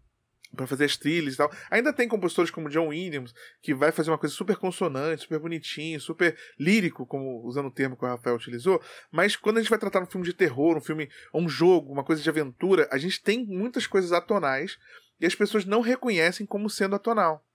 [0.56, 1.52] para fazer as trilhas e tal.
[1.70, 5.99] Ainda tem compositores como John Williams, que vai fazer uma coisa super consonante, super bonitinho,
[5.99, 8.82] super lírico, como usando o termo que o Rafael utilizou.
[9.12, 12.04] Mas quando a gente vai tratar um filme de terror, um filme, um jogo, uma
[12.04, 14.78] coisa de aventura, a gente tem muitas coisas atonais
[15.20, 17.45] e as pessoas não reconhecem como sendo atonal.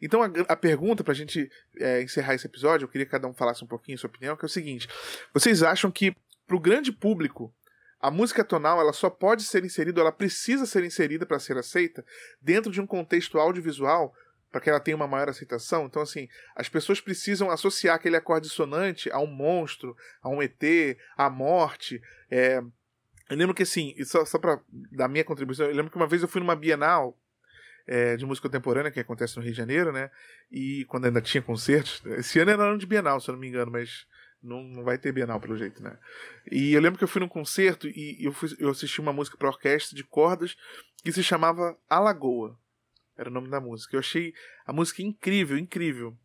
[0.00, 3.26] Então a, a pergunta para a gente é, encerrar esse episódio, eu queria que cada
[3.26, 4.88] um falasse um pouquinho a sua opinião, que é o seguinte:
[5.34, 6.14] vocês acham que
[6.46, 7.52] para o grande público
[8.00, 12.04] a música tonal ela só pode ser inserida, ela precisa ser inserida para ser aceita
[12.40, 14.14] dentro de um contexto audiovisual
[14.50, 15.86] para que ela tenha uma maior aceitação.
[15.86, 20.62] Então, assim, as pessoas precisam associar aquele acorde dissonante a um monstro, a um ET,
[21.16, 22.00] à morte.
[22.30, 22.62] É...
[23.28, 24.60] Eu lembro que, assim, só, só para
[24.92, 27.18] dar minha contribuição, eu lembro que uma vez eu fui numa Bienal
[27.86, 30.10] é, de música contemporânea que acontece no Rio de Janeiro, né?
[30.50, 32.02] E quando ainda tinha concertos.
[32.06, 34.06] Esse ano era ano de Bienal, se eu não me engano, mas
[34.42, 35.98] não, não vai ter Bienal, pelo jeito, né?
[36.50, 39.36] E eu lembro que eu fui num concerto e eu, fui, eu assisti uma música
[39.36, 40.56] para orquestra de cordas
[41.02, 42.58] que se chamava Alagoa.
[43.16, 43.96] Era o nome da música.
[43.96, 44.34] Eu achei
[44.66, 46.16] a música incrível, incrível.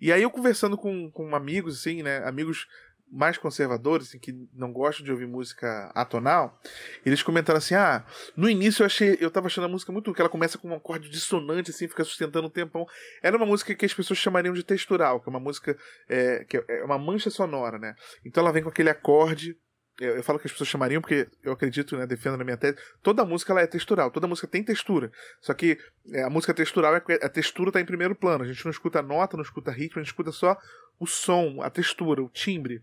[0.00, 2.18] E aí eu conversando com, com amigos, assim, né?
[2.24, 2.66] Amigos
[3.10, 6.60] mais conservadores, assim, que não gostam de ouvir música atonal,
[7.04, 8.04] eles comentaram assim: ah,
[8.36, 10.74] no início eu achei, eu tava achando a música muito que ela começa com um
[10.74, 12.86] acorde dissonante, assim, fica sustentando um tempão.
[13.22, 15.76] Era uma música que as pessoas chamariam de textural, que é uma música
[16.08, 17.94] é, que é uma mancha sonora, né?
[18.24, 19.56] Então ela vem com aquele acorde.
[19.98, 22.76] Eu, eu falo que as pessoas chamariam porque eu acredito, né, defendo na minha tese,
[23.02, 25.10] toda música ela é textural, toda música tem textura.
[25.40, 25.78] Só que
[26.12, 28.44] é, a música textural é a textura está em primeiro plano.
[28.44, 30.56] A gente não escuta nota, não escuta ritmo, a gente escuta só
[30.98, 32.82] o som, a textura, o timbre.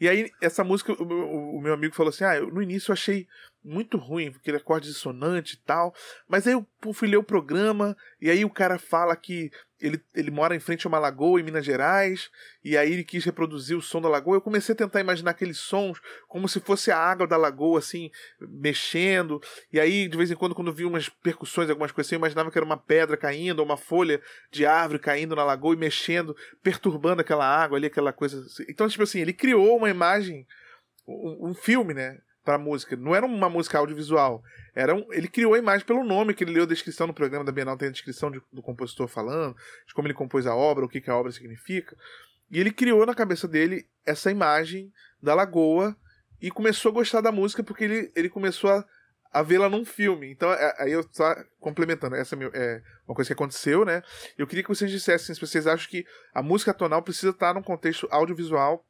[0.00, 2.90] E aí, essa música, o meu, o meu amigo falou assim: ah, eu, no início
[2.90, 3.26] eu achei
[3.64, 5.94] muito ruim, aquele acorde dissonante e tal.
[6.28, 9.50] Mas aí eu fui ler o programa, e aí o cara fala que
[9.80, 12.30] ele, ele mora em frente a uma lagoa em Minas Gerais,
[12.64, 14.36] e aí ele quis reproduzir o som da lagoa.
[14.36, 18.10] Eu comecei a tentar imaginar aqueles sons como se fosse a água da lagoa, assim,
[18.40, 19.40] mexendo.
[19.72, 22.50] E aí, de vez em quando, quando vi umas percussões, algumas coisas assim, eu imaginava
[22.50, 24.20] que era uma pedra caindo, ou uma folha
[24.50, 28.40] de árvore caindo na lagoa e mexendo, perturbando aquela água ali, aquela coisa.
[28.40, 28.64] Assim.
[28.68, 30.46] Então, tipo assim, ele criou uma imagem,
[31.06, 32.18] um, um filme, né?
[32.46, 32.94] Para música.
[32.94, 34.42] Não era uma música audiovisual.
[34.72, 37.44] Era um, ele criou a imagem pelo nome, que ele leu a descrição no programa
[37.44, 40.84] da Bienal, tem a descrição de, do compositor falando, de como ele compôs a obra,
[40.84, 41.96] o que, que a obra significa.
[42.48, 45.96] E ele criou na cabeça dele essa imagem da lagoa
[46.40, 48.84] e começou a gostar da música porque ele, ele começou a,
[49.32, 50.30] a vê-la num filme.
[50.30, 54.04] Então, é, aí eu só complementando, essa é, é uma coisa que aconteceu, né?
[54.38, 57.62] Eu queria que vocês dissessem se vocês acham que a música tonal precisa estar num
[57.62, 58.86] contexto audiovisual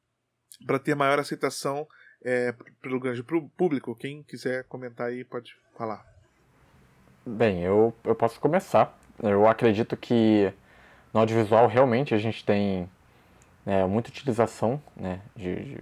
[0.66, 1.88] para ter maior aceitação
[2.24, 3.94] é, pelo grande público.
[3.94, 6.04] Quem quiser comentar aí pode falar.
[7.24, 8.96] Bem, eu, eu posso começar.
[9.22, 10.52] Eu acredito que
[11.12, 12.88] no audiovisual realmente a gente tem
[13.64, 15.80] né, muita utilização né, de, de,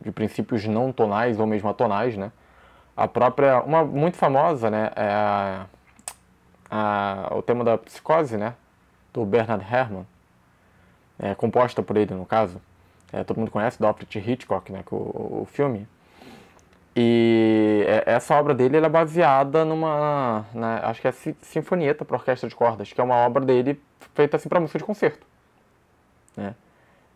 [0.00, 2.16] de, princípios não tonais ou mesmo atonais.
[2.16, 2.32] Né?
[2.96, 5.66] A própria, uma muito famosa né, é a,
[6.70, 8.54] a, o tema da psicose, né,
[9.12, 10.06] do Bernard Herrmann,
[11.18, 12.60] é, composta por ele no caso
[13.12, 15.86] é, todo mundo conhece, do Alfred Hitchcock, né, o, o filme.
[16.96, 22.48] E é, essa obra dele é baseada numa, né, acho que é Sinfonieta para Orquestra
[22.48, 23.80] de Cordas, que é uma obra dele
[24.14, 25.26] feita assim para música de concerto.
[26.36, 26.54] Né?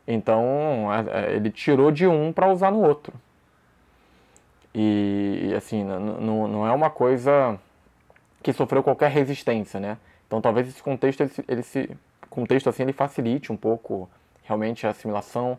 [0.06, 3.12] Então é, é, ele tirou de um para usar no outro.
[4.74, 7.58] E assim, não é uma coisa
[8.42, 9.96] que sofreu qualquer resistência, né?
[10.26, 11.96] Então talvez esse contexto, ele se,
[12.28, 14.06] contexto assim, ele facilite um pouco
[14.44, 15.58] realmente a assimilação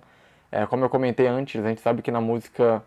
[0.52, 2.84] é, como eu comentei antes, a gente sabe que na música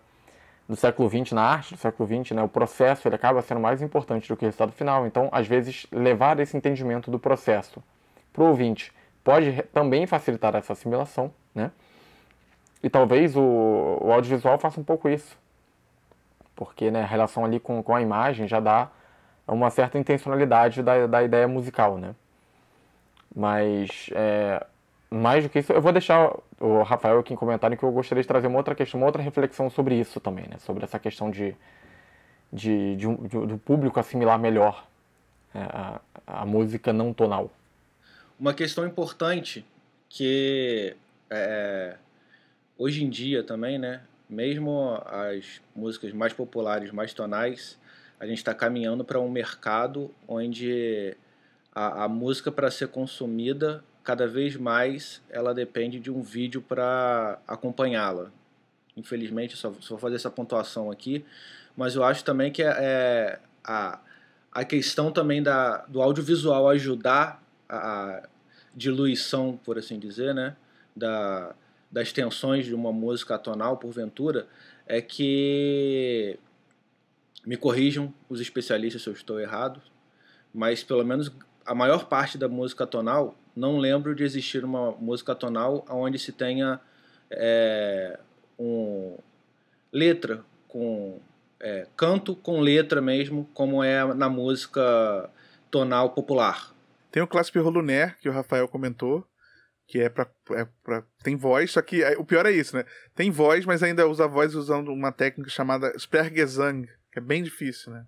[0.68, 3.82] do século XX, na arte do século XX, né, o processo ele acaba sendo mais
[3.82, 5.06] importante do que o resultado final.
[5.06, 7.82] Então, às vezes, levar esse entendimento do processo
[8.32, 8.92] para o ouvinte
[9.24, 11.70] pode também facilitar essa assimilação, né?
[12.82, 15.36] E talvez o, o audiovisual faça um pouco isso.
[16.54, 18.88] porque né, a relação ali com, com a imagem já dá
[19.46, 22.14] uma certa intencionalidade da, da ideia musical, né?
[23.34, 24.64] Mas, é,
[25.10, 28.22] mais do que isso, eu vou deixar o Rafael aqui em comentário que eu gostaria
[28.22, 30.56] de trazer uma outra questão, uma outra reflexão sobre isso também, né?
[30.58, 31.56] Sobre essa questão de,
[32.52, 34.86] de, de, de do público assimilar melhor
[35.52, 37.50] é, a, a música não tonal.
[38.38, 39.64] Uma questão importante
[40.08, 40.96] que
[41.28, 41.96] é,
[42.78, 44.02] hoje em dia também, né?
[44.28, 47.76] Mesmo as músicas mais populares, mais tonais,
[48.20, 51.16] a gente está caminhando para um mercado onde
[51.74, 57.38] a, a música para ser consumida cada vez mais ela depende de um vídeo para
[57.46, 58.32] acompanhá-la.
[58.96, 61.24] Infelizmente, só, só vou fazer essa pontuação aqui,
[61.76, 64.00] mas eu acho também que é, é a,
[64.50, 68.28] a questão também da, do audiovisual ajudar a
[68.74, 70.56] diluição, por assim dizer, né,
[70.96, 71.54] da,
[71.88, 74.48] das tensões de uma música atonal, porventura,
[74.88, 76.36] é que
[77.46, 79.80] me corrijam os especialistas se eu estou errado,
[80.52, 81.30] mas pelo menos
[81.64, 86.32] a maior parte da música tonal, não lembro de existir uma música tonal onde se
[86.32, 86.80] tenha
[87.30, 88.18] é,
[88.58, 89.16] um
[89.92, 91.20] letra com
[91.60, 95.30] é, canto com letra mesmo, como é na música
[95.70, 96.74] tonal popular.
[97.10, 99.26] Tem o clássico Lunaire, que o Rafael comentou,
[99.86, 102.84] que é pra, é pra, Tem voz, só que o pior é isso, né?
[103.14, 107.92] Tem voz, mas ainda usa voz usando uma técnica chamada Spergesang, que é bem difícil,
[107.92, 108.06] né?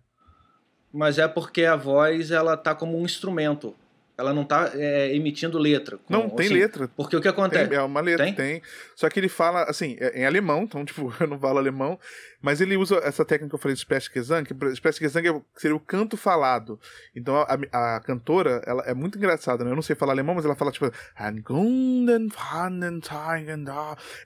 [0.93, 3.74] Mas é porque a voz ela tá como um instrumento.
[4.16, 5.96] Ela não tá é, emitindo letra.
[5.96, 6.88] Com, não, tem assim, letra.
[6.88, 7.70] Porque o que acontece?
[7.70, 8.34] Tem, é uma letra, tem?
[8.34, 8.62] tem?
[8.94, 11.98] Só que ele fala, assim, é, em alemão, então, tipo, eu não falo alemão,
[12.40, 15.80] mas ele usa essa técnica que eu falei de Sprechgesang, que Sprechgesang é seria o
[15.80, 16.78] canto falado.
[17.16, 19.70] Então, a, a, cantora, ela é muito engraçada, né?
[19.70, 20.92] Eu não sei falar alemão, mas ela fala, tipo,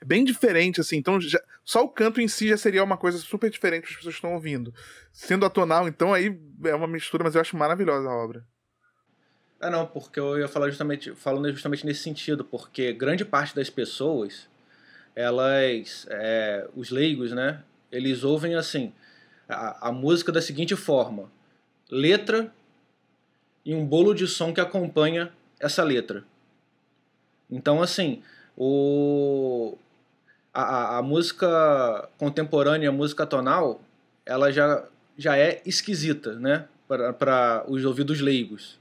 [0.05, 0.97] bem diferente, assim.
[0.97, 3.95] Então, já, só o canto em si já seria uma coisa super diferente que as
[3.95, 4.73] pessoas estão ouvindo.
[5.13, 8.43] Sendo atonal, então, aí é uma mistura, mas eu acho maravilhosa a obra.
[9.59, 13.69] Ah, não, porque eu ia falar justamente, falando justamente nesse sentido, porque grande parte das
[13.69, 14.47] pessoas,
[15.15, 18.93] elas, é, os leigos, né, eles ouvem assim,
[19.49, 21.31] a, a música da seguinte forma:
[21.89, 22.53] letra
[23.65, 26.23] e um bolo de som que acompanha essa letra.
[27.49, 28.21] Então, assim,
[28.55, 29.75] o,
[30.53, 33.81] a, a música contemporânea, a música tonal,
[34.23, 34.85] ela já,
[35.17, 36.67] já é esquisita, né,
[37.17, 38.77] para os ouvidos leigos.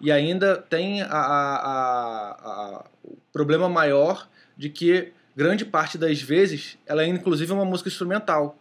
[0.00, 6.78] E ainda tem a, a, a, o problema maior de que grande parte das vezes
[6.86, 8.58] ela é inclusive uma música instrumental.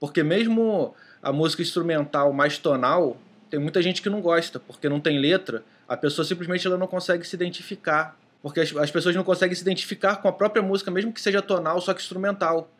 [0.00, 3.16] Porque mesmo a música instrumental mais tonal,
[3.50, 6.86] tem muita gente que não gosta, porque não tem letra, a pessoa simplesmente ela não
[6.86, 8.16] consegue se identificar.
[8.42, 11.42] Porque as, as pessoas não conseguem se identificar com a própria música, mesmo que seja
[11.42, 12.70] tonal, só que instrumental.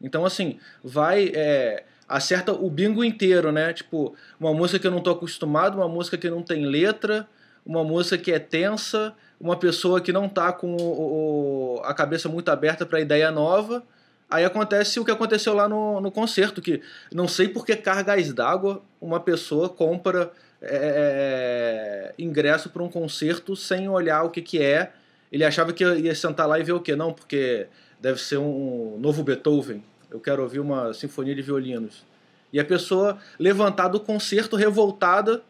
[0.00, 1.32] Então, assim, vai.
[1.34, 3.72] É, acerta o bingo inteiro, né?
[3.72, 7.28] Tipo, uma música que eu não tô acostumado, uma música que não tem letra,
[7.68, 12.26] uma música que é tensa, uma pessoa que não está com o, o, a cabeça
[12.26, 13.84] muito aberta para ideia nova.
[14.30, 16.80] Aí acontece o que aconteceu lá no, no concerto, que
[17.12, 23.54] não sei por que cargas d'água uma pessoa compra é, é ingresso para um concerto
[23.54, 24.92] sem olhar o que, que é.
[25.30, 26.96] Ele achava que ia sentar lá e ver o que?
[26.96, 27.66] Não, porque
[28.00, 29.84] deve ser um novo Beethoven.
[30.10, 32.02] Eu quero ouvir uma sinfonia de violinos.
[32.50, 35.42] E a pessoa levantar do concerto revoltada,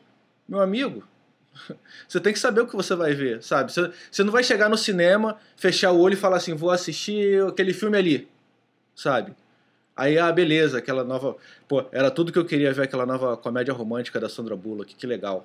[0.48, 1.04] meu amigo,
[2.06, 3.72] você tem que saber o que você vai ver, sabe?
[3.72, 7.42] Você, você não vai chegar no cinema, fechar o olho e falar assim, vou assistir
[7.46, 8.28] aquele filme ali,
[8.94, 9.34] sabe?
[9.96, 11.36] Aí, ah, beleza, aquela nova.
[11.66, 15.06] Pô, era tudo que eu queria ver, aquela nova comédia romântica da Sandra Bullock, que
[15.06, 15.44] legal.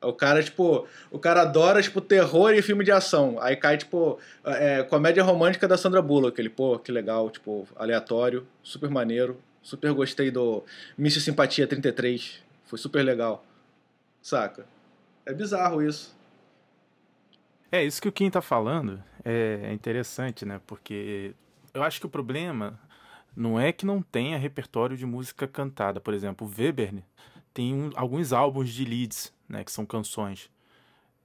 [0.00, 3.36] O cara, tipo, o cara adora, tipo, terror e filme de ação.
[3.40, 6.40] Aí cai, tipo, é, comédia romântica da Sandra Bullock.
[6.40, 9.38] Ele, pô, que legal, tipo, aleatório, super maneiro.
[9.62, 10.64] Super gostei do
[10.98, 12.42] Miss Simpatia 33.
[12.64, 13.44] Foi super legal.
[14.22, 14.66] Saca?
[15.26, 16.16] É bizarro isso.
[17.70, 20.60] É, isso que o Kim tá falando é interessante, né?
[20.66, 21.34] Porque
[21.74, 22.78] eu acho que o problema
[23.34, 26.00] não é que não tenha repertório de música cantada.
[26.00, 27.02] Por exemplo, o Weber
[27.52, 29.64] tem um, alguns álbuns de leads, né?
[29.64, 30.50] Que são canções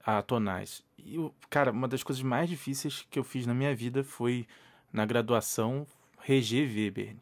[0.04, 0.82] atonais.
[0.98, 1.16] E,
[1.48, 4.46] cara, uma das coisas mais difíceis que eu fiz na minha vida foi,
[4.92, 5.86] na graduação,
[6.20, 7.14] reger Weber.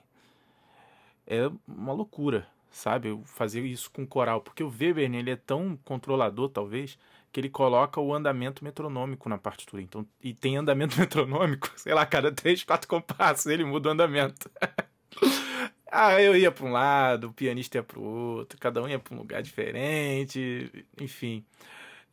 [1.26, 2.46] É uma loucura
[2.76, 3.08] sabe?
[3.08, 6.98] Eu fazer isso com coral, porque o Weber ele é tão controlador, talvez,
[7.32, 9.82] que ele coloca o andamento metronômico na partitura.
[9.82, 14.50] Então, e tem andamento metronômico, sei lá, cada três, quatro compassos ele muda o andamento.
[15.90, 18.98] ah, eu ia para um lado, o pianista ia para o outro, cada um ia
[18.98, 20.70] para um lugar diferente,
[21.00, 21.44] enfim.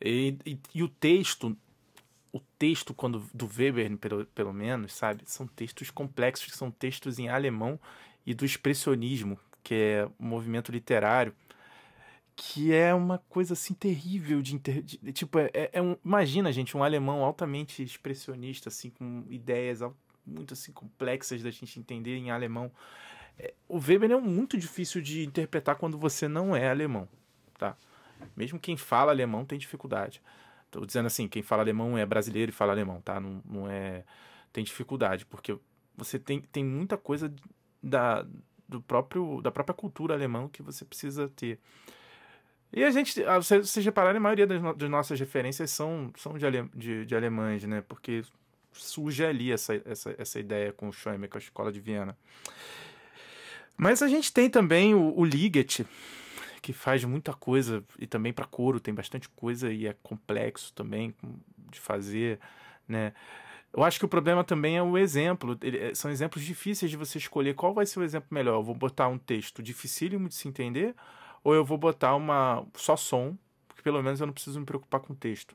[0.00, 1.54] E, e, e, o texto,
[2.32, 7.28] o texto quando do Weber, pelo, pelo menos, sabe, são textos complexos, são textos em
[7.28, 7.78] alemão
[8.26, 11.34] e do expressionismo, que é o movimento literário,
[12.36, 14.82] que é uma coisa assim terrível de, inter...
[14.82, 15.96] de tipo é, é, um...
[16.04, 19.80] imagina gente um alemão altamente expressionista assim com ideias
[20.26, 22.72] muito assim complexas da gente entender em alemão
[23.38, 27.08] é, o Weber é muito difícil de interpretar quando você não é alemão
[27.56, 27.76] tá
[28.36, 30.20] mesmo quem fala alemão tem dificuldade
[30.74, 33.20] Estou dizendo assim, quem fala alemão é brasileiro e fala alemão, tá?
[33.20, 34.02] Não, não é.
[34.52, 35.56] Tem dificuldade, porque
[35.96, 37.32] você tem, tem muita coisa
[37.80, 38.26] da,
[38.68, 41.58] do próprio, da própria cultura alemã que você precisa ter.
[42.72, 46.36] E a gente, ah, se vocês repararem, a maioria das, das, nossas referências são, são
[46.36, 47.84] de, ale, de, de alemães, né?
[47.86, 48.24] Porque
[48.72, 52.16] surge ali essa, essa, essa ideia com o Schoemer, com a escola de Viena.
[53.76, 55.86] Mas a gente tem também o, o Liget,
[56.60, 61.14] que faz muita coisa e também para coro tem bastante coisa e é complexo também
[61.70, 62.40] de fazer,
[62.88, 63.12] né?
[63.76, 65.58] Eu acho que o problema também é o exemplo.
[65.62, 68.54] É, são exemplos difíceis de você escolher qual vai ser o exemplo melhor.
[68.54, 70.94] Eu vou botar um texto dificílimo de se entender
[71.42, 75.00] ou eu vou botar uma só som, porque pelo menos eu não preciso me preocupar
[75.00, 75.54] com o texto.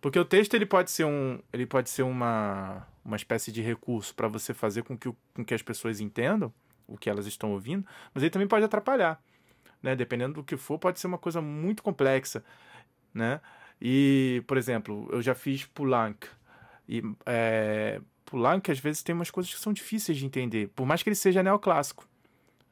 [0.00, 4.14] Porque o texto ele pode ser um, ele pode ser uma, uma espécie de recurso
[4.14, 6.52] para você fazer com que, com que as pessoas entendam
[6.86, 7.84] o que elas estão ouvindo,
[8.14, 9.20] mas ele também pode atrapalhar
[9.82, 9.94] né?
[9.94, 12.44] Dependendo do que for, pode ser uma coisa muito complexa,
[13.12, 13.40] né?
[13.80, 16.26] E, por exemplo, eu já fiz Pulank.
[16.88, 21.02] E é, Pulank, às vezes, tem umas coisas que são difíceis de entender, por mais
[21.02, 22.06] que ele seja neoclássico.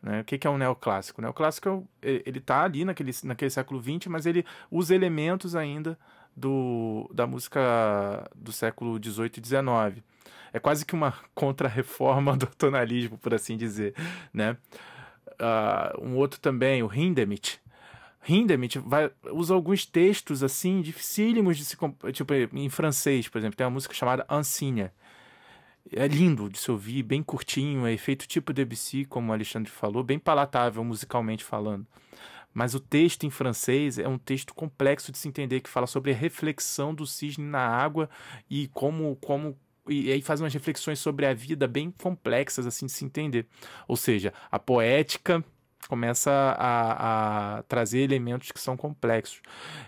[0.03, 0.21] Né?
[0.21, 1.21] O que é um neoclássico?
[1.21, 5.99] O neoclássico, é ele está ali naquele, naquele século XX, mas ele usa elementos ainda
[6.37, 10.05] do, da música do século XVIII e XIX.
[10.53, 13.95] É quase que uma contra-reforma do tonalismo, por assim dizer,
[14.33, 14.57] né?
[15.41, 17.61] uh, um outro também, o Hindemith.
[18.29, 21.77] Hindemith vai, usa alguns textos assim dificílimos de se
[22.13, 24.93] tipo em francês, por exemplo, tem uma música chamada Ancinia.
[25.93, 30.03] É lindo de se ouvir, bem curtinho, é efeito tipo Debussy, como o Alexandre falou,
[30.03, 31.87] bem palatável musicalmente falando.
[32.53, 36.11] Mas o texto em francês é um texto complexo de se entender que fala sobre
[36.11, 38.09] a reflexão do cisne na água
[38.51, 39.57] e como como
[39.89, 43.47] e aí faz umas reflexões sobre a vida bem complexas, assim, de se entender.
[43.87, 45.45] Ou seja, a poética
[45.87, 49.41] começa a, a, trazer elementos que são complexos.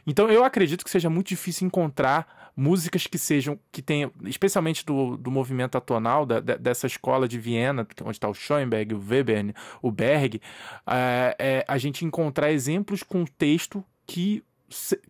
[0.07, 5.17] Então eu acredito que seja muito difícil encontrar músicas que sejam, que tenham, especialmente do,
[5.17, 9.93] do movimento atonal, da, dessa escola de Viena, onde está o Schoenberg, o Webern, o
[9.93, 10.41] Berg,
[10.87, 14.43] é, é, a gente encontrar exemplos com texto que,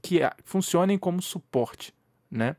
[0.03, 1.95] que funcionem como suporte
[2.31, 2.57] né?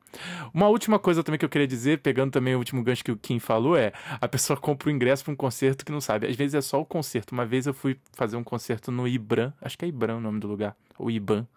[0.54, 3.18] Uma última coisa também que eu queria dizer, pegando também o último gancho que o
[3.18, 6.28] Kim falou, é a pessoa compra o ingresso para um concerto que não sabe.
[6.28, 7.34] Às vezes é só o concerto.
[7.34, 10.40] Uma vez eu fui fazer um concerto no Ibram, acho que é Ibram o nome
[10.40, 11.48] do lugar, ou Iban.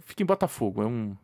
[0.00, 1.16] Fica em Botafogo, é um.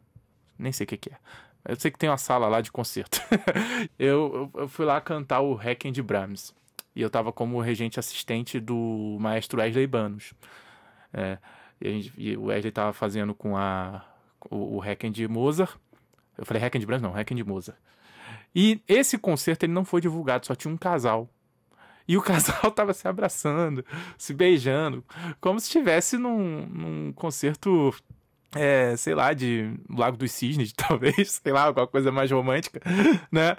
[0.58, 1.16] Nem sei o que, que é.
[1.64, 3.20] Eu sei que tem uma sala lá de concerto.
[3.98, 6.54] eu, eu, fui lá cantar o Requiem de Brahms.
[6.96, 10.32] E eu tava como regente assistente do maestro Wesley Banos.
[11.12, 11.38] É,
[11.80, 14.04] e, gente, e o Wesley tava fazendo com a,
[14.50, 15.78] o, o Requiem de Mozart
[16.38, 17.76] eu falei Requiem de Brahms, não, Requiem de Mozart.
[18.54, 21.28] E esse concerto ele não foi divulgado, só tinha um casal.
[22.06, 23.84] E o casal tava se abraçando,
[24.16, 25.04] se beijando,
[25.40, 27.94] como se estivesse num, num concerto,
[28.54, 32.80] é, sei lá, de Lago dos Cisnes, talvez, sei lá, alguma coisa mais romântica,
[33.30, 33.56] né?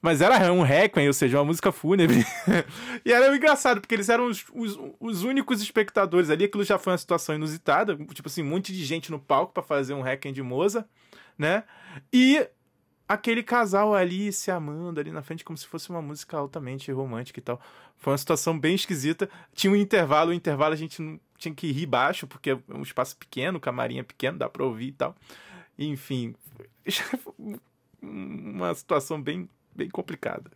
[0.00, 2.24] Mas era um requiem, ou seja, uma música fúnebre.
[3.04, 6.44] e era engraçado, porque eles eram os, os, os, únicos espectadores ali.
[6.44, 7.96] Aquilo já foi uma situação inusitada.
[8.14, 10.86] Tipo assim, um monte de gente no palco para fazer um requiem de Mozart
[11.38, 11.64] né?
[12.12, 12.46] E
[13.08, 17.38] aquele casal ali se amando ali na frente como se fosse uma música altamente romântica
[17.38, 17.60] e tal.
[17.96, 19.30] Foi uma situação bem esquisita.
[19.54, 22.82] Tinha um intervalo, o intervalo a gente não tinha que rir baixo, porque é um
[22.82, 25.16] espaço pequeno, camarim é pequeno, dá pra ouvir e tal.
[25.78, 26.34] Enfim,
[28.02, 30.50] uma situação bem, bem complicada.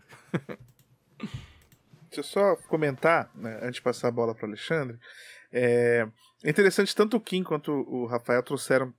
[2.11, 4.99] Deixa eu só comentar, né, antes de passar a bola para Alexandre.
[5.51, 6.07] É
[6.45, 8.93] interessante, tanto o Kim quanto o Rafael trouxeram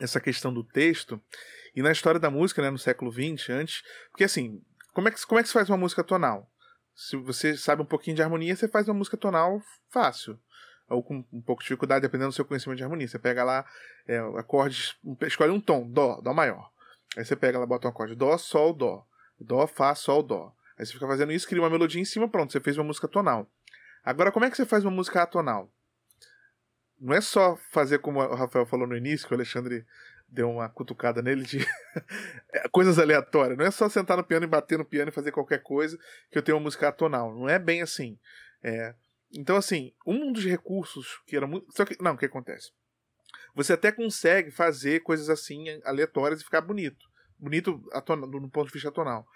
[0.00, 1.20] essa questão do texto
[1.74, 5.26] e na história da música, né, no século XX, antes, porque assim, como é que,
[5.26, 6.50] como é que se faz uma música tonal?
[6.94, 10.38] Se você sabe um pouquinho de harmonia, você faz uma música tonal fácil.
[10.88, 13.08] Ou com um pouco de dificuldade, dependendo do seu conhecimento de harmonia.
[13.08, 13.64] Você pega lá
[14.06, 16.70] é, acordes, escolhe um tom, Dó, Dó maior.
[17.16, 19.04] Aí você pega lá, bota um acorde Dó, Sol, Dó.
[19.40, 20.54] Dó, Fá, Sol, Dó.
[20.78, 23.08] Aí você fica fazendo isso, cria uma melodia em cima, pronto, você fez uma música
[23.08, 23.48] tonal.
[24.04, 25.72] Agora, como é que você faz uma música atonal?
[27.04, 29.84] Não é só fazer como o Rafael falou no início, que o Alexandre
[30.26, 31.58] deu uma cutucada nele de
[32.50, 33.58] é, coisas aleatórias.
[33.58, 35.98] Não é só sentar no piano e bater no piano e fazer qualquer coisa
[36.30, 37.34] que eu tenho uma música atonal.
[37.34, 38.18] Não é bem assim.
[38.62, 38.94] É...
[39.34, 41.70] Então, assim, um dos recursos que era muito.
[41.76, 41.94] Só que.
[42.02, 42.72] Não, o que acontece?
[43.54, 47.04] Você até consegue fazer coisas assim aleatórias e ficar bonito.
[47.38, 47.82] Bonito
[48.16, 49.28] no ponto de vista tonal.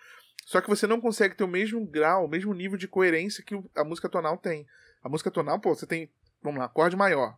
[0.46, 3.54] Só que você não consegue ter o mesmo grau, o mesmo nível de coerência que
[3.76, 4.66] a música tonal tem.
[5.02, 6.10] A música tonal, pô, você tem,
[6.42, 7.36] vamos lá, acorde maior.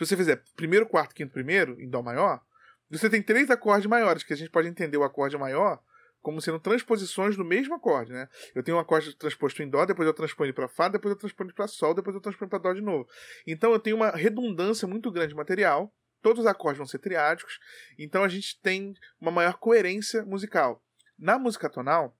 [0.00, 2.40] Se você fizer primeiro, quarto, quinto, primeiro, em Dó maior,
[2.88, 5.78] você tem três acordes maiores, que a gente pode entender o acorde maior
[6.22, 8.26] como sendo transposições do mesmo acorde, né?
[8.54, 11.52] Eu tenho um acorde transposto em Dó, depois eu transponho para Fá, depois eu transponho
[11.52, 13.06] para Sol, depois eu transponho para Dó de novo.
[13.46, 17.58] Então eu tenho uma redundância muito grande de material, todos os acordes vão ser triádicos,
[17.98, 20.82] então a gente tem uma maior coerência musical.
[21.18, 22.16] Na música tonal,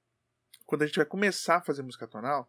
[0.67, 2.47] quando a gente vai começar a fazer música tonal,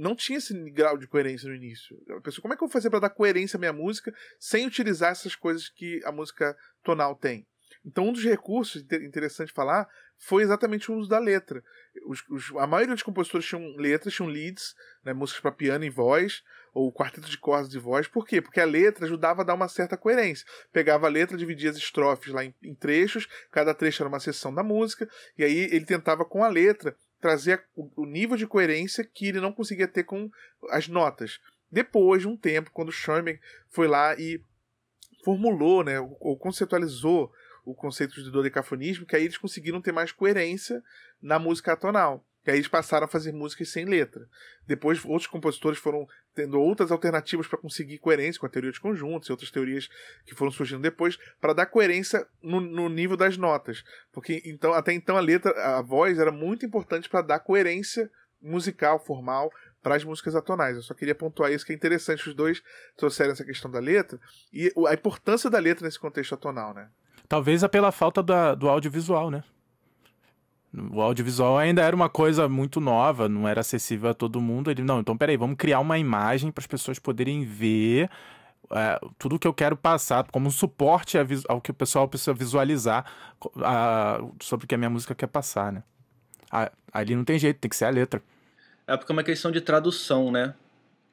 [0.00, 1.96] não tinha esse grau de coerência no início.
[2.16, 4.66] A pessoa, como é que eu vou fazer para dar coerência à minha música sem
[4.66, 7.46] utilizar essas coisas que a música tonal tem?
[7.84, 9.88] Então, um dos recursos interessante falar
[10.18, 11.62] foi exatamente o uso da letra.
[12.06, 14.74] Os, os, a maioria dos compositores tinham letras, tinham leads,
[15.04, 16.42] né, músicas para piano e voz,
[16.74, 18.06] ou quarteto de cordas de voz.
[18.06, 18.40] Por quê?
[18.40, 20.46] Porque a letra ajudava a dar uma certa coerência.
[20.72, 24.54] Pegava a letra, dividia as estrofes lá em, em trechos, cada trecho era uma seção
[24.54, 29.26] da música, e aí ele tentava com a letra trazer o, nível de coerência que
[29.26, 30.30] ele não conseguia ter com
[30.70, 31.38] as notas.
[31.70, 34.42] Depois de um tempo, quando Schoenberg foi lá e
[35.24, 37.32] formulou, né, ou conceitualizou
[37.64, 40.82] o conceito de dodecafonismo, que aí eles conseguiram ter mais coerência
[41.20, 42.24] na música atonal.
[42.42, 44.26] Que aí eles passaram a fazer músicas sem letra.
[44.66, 49.28] Depois, outros compositores foram tendo outras alternativas para conseguir coerência com a teoria de conjuntos
[49.28, 49.88] e outras teorias
[50.24, 53.84] que foram surgindo depois, para dar coerência no, no, nível das notas.
[54.12, 58.10] Porque então até então a letra, a voz era muito importante para dar coerência
[58.40, 59.50] musical, formal,
[59.82, 60.76] para as músicas atonais.
[60.76, 62.62] Eu só queria pontuar isso, que é interessante os dois
[62.96, 64.18] trouxeram essa questão da letra
[64.52, 66.88] e a importância da letra nesse contexto atonal, né?
[67.28, 69.44] Talvez é pela falta da, do audiovisual, né?
[70.72, 74.70] O audiovisual ainda era uma coisa muito nova, não era acessível a todo mundo.
[74.70, 78.08] Ele, não, então peraí, vamos criar uma imagem para as pessoas poderem ver
[78.70, 81.18] é, tudo que eu quero passar como um suporte
[81.48, 83.04] ao que o pessoal precisa visualizar
[83.56, 85.82] a, sobre o que a minha música quer passar, né?
[86.50, 88.22] A, ali não tem jeito, tem que ser a letra.
[88.86, 90.54] É porque é uma questão de tradução, né?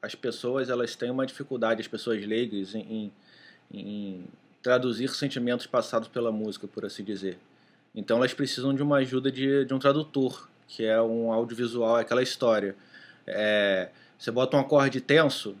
[0.00, 3.12] As pessoas elas têm uma dificuldade, as pessoas leigas, em,
[3.72, 4.24] em, em
[4.62, 7.38] traduzir sentimentos passados pela música, por assim dizer.
[7.98, 12.02] Então elas precisam de uma ajuda de, de um tradutor, que é um audiovisual, é
[12.02, 12.76] aquela história.
[13.26, 15.56] É, você bota um acorde tenso,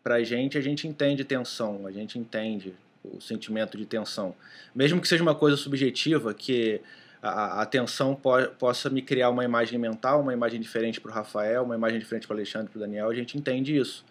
[0.00, 2.72] pra gente, a gente entende tensão, a gente entende
[3.02, 4.36] o sentimento de tensão.
[4.72, 6.80] Mesmo que seja uma coisa subjetiva, que
[7.20, 11.14] a, a tensão po possa me criar uma imagem mental, uma imagem diferente para o
[11.14, 14.04] Rafael, uma imagem diferente para o Alexandre, para o Daniel, a gente entende isso.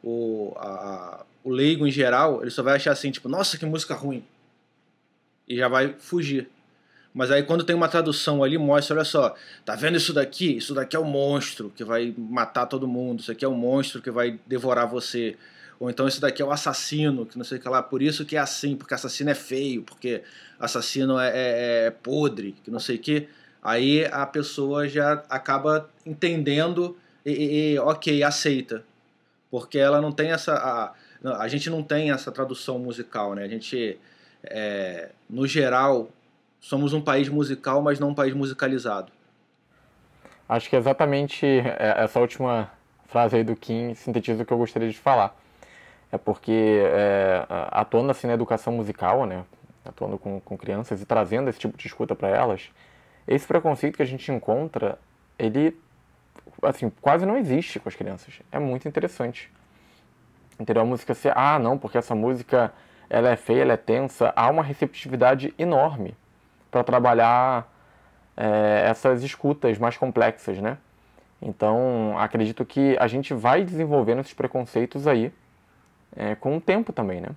[0.00, 3.96] O, a, o leigo em geral, ele só vai achar assim, tipo, nossa, que música
[3.96, 4.24] ruim.
[5.48, 6.48] E já vai fugir.
[7.12, 9.34] Mas aí quando tem uma tradução ali, mostra, olha só,
[9.64, 10.56] tá vendo isso daqui?
[10.56, 14.00] Isso daqui é o monstro que vai matar todo mundo, isso aqui é o monstro
[14.00, 15.36] que vai devorar você.
[15.78, 18.24] Ou então isso daqui é o assassino, que não sei o que lá, por isso
[18.24, 20.22] que é assim, porque assassino é feio, porque
[20.58, 23.28] assassino é, é, é podre, que não sei o que.
[23.62, 28.84] Aí a pessoa já acaba entendendo e, e, e ok, aceita.
[29.50, 30.54] Porque ela não tem essa.
[30.54, 30.92] A,
[31.42, 33.44] a gente não tem essa tradução musical, né?
[33.44, 33.98] A gente,
[34.44, 36.08] é, no geral,
[36.60, 39.10] somos um país musical, mas não um país musicalizado.
[40.48, 42.70] Acho que exatamente é, essa última
[43.06, 45.36] frase aí do Kim sintetiza o que eu gostaria de falar.
[46.12, 49.44] É porque é, atuando assim na educação musical, né?
[49.84, 52.70] Atuando com, com crianças e trazendo esse tipo de escuta para elas,
[53.26, 54.98] esse preconceito que a gente encontra,
[55.38, 55.76] ele
[56.62, 58.40] assim, quase não existe com as crianças.
[58.52, 59.50] É muito interessante
[60.60, 60.82] entendeu?
[60.82, 62.72] A música ser, ah, não, porque essa música
[63.08, 66.14] ela é feia, ela é tensa, há uma receptividade enorme
[66.70, 67.70] para trabalhar
[68.36, 70.78] é, essas escutas mais complexas, né?
[71.42, 75.32] Então, acredito que a gente vai desenvolvendo esses preconceitos aí
[76.14, 77.30] é, com o tempo também, né?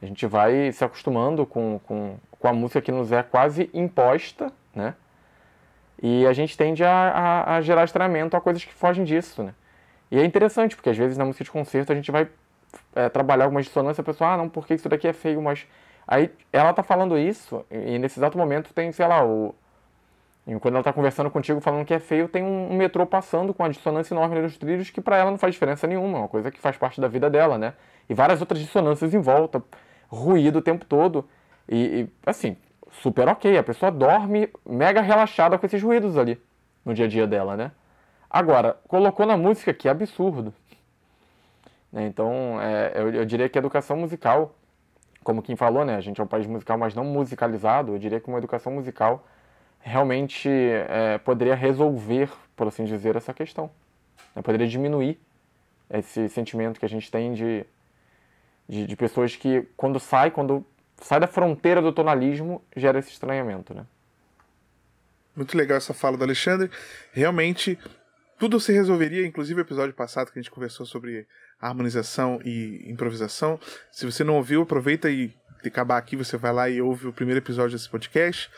[0.00, 4.52] A gente vai se acostumando com, com, com a música que nos é quase imposta,
[4.74, 4.94] né?
[6.02, 9.54] E a gente tende a, a, a gerar estranhamento a coisas que fogem disso, né?
[10.10, 12.28] E é interessante, porque às vezes na música de concerto a gente vai
[12.94, 15.66] é, trabalhar algumas dissonâncias, a pessoa, ah, não, porque isso daqui é feio, mas.
[16.06, 19.54] Aí ela tá falando isso, e nesse exato momento tem, sei lá, o.
[20.60, 23.64] Quando ela tá conversando contigo falando que é feio, tem um, um metrô passando com
[23.64, 26.60] a dissonância enorme nos trilhos que para ela não faz diferença nenhuma, uma coisa que
[26.60, 27.74] faz parte da vida dela, né?
[28.08, 29.60] E várias outras dissonâncias em volta,
[30.08, 31.28] ruído o tempo todo.
[31.68, 32.56] E, e assim,
[33.02, 36.40] super ok, a pessoa dorme mega relaxada com esses ruídos ali
[36.84, 37.72] no dia a dia dela, né?
[38.30, 40.54] Agora, colocou na música que é absurdo.
[41.92, 42.06] Né?
[42.06, 44.54] Então, é, eu, eu, diria que a educação musical,
[45.26, 45.96] como quem falou, né?
[45.96, 49.26] a gente é um país musical, mas não musicalizado, eu diria que uma educação musical
[49.80, 53.68] realmente é, poderia resolver, por assim dizer, essa questão.
[54.36, 54.40] Né?
[54.40, 55.18] Poderia diminuir
[55.90, 57.66] esse sentimento que a gente tem de,
[58.68, 60.64] de, de, pessoas que, quando sai, quando
[60.98, 63.74] sai da fronteira do tonalismo, gera esse estranhamento.
[63.74, 63.84] Né?
[65.34, 66.70] Muito legal essa fala do Alexandre.
[67.12, 67.76] Realmente
[68.38, 71.26] tudo se resolveria, inclusive o episódio passado que a gente conversou sobre
[71.60, 73.58] harmonização e improvisação.
[73.90, 75.34] Se você não ouviu, aproveita e
[75.64, 78.50] acabar aqui, você vai lá e ouve o primeiro episódio desse podcast.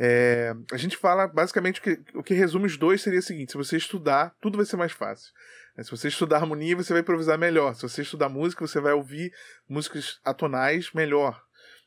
[0.00, 3.58] É, a gente fala basicamente que, o que resume os dois seria o seguinte: se
[3.58, 5.32] você estudar, tudo vai ser mais fácil.
[5.76, 7.74] É, se você estudar harmonia, você vai improvisar melhor.
[7.74, 9.32] Se você estudar música, você vai ouvir
[9.68, 11.40] músicas atonais melhor.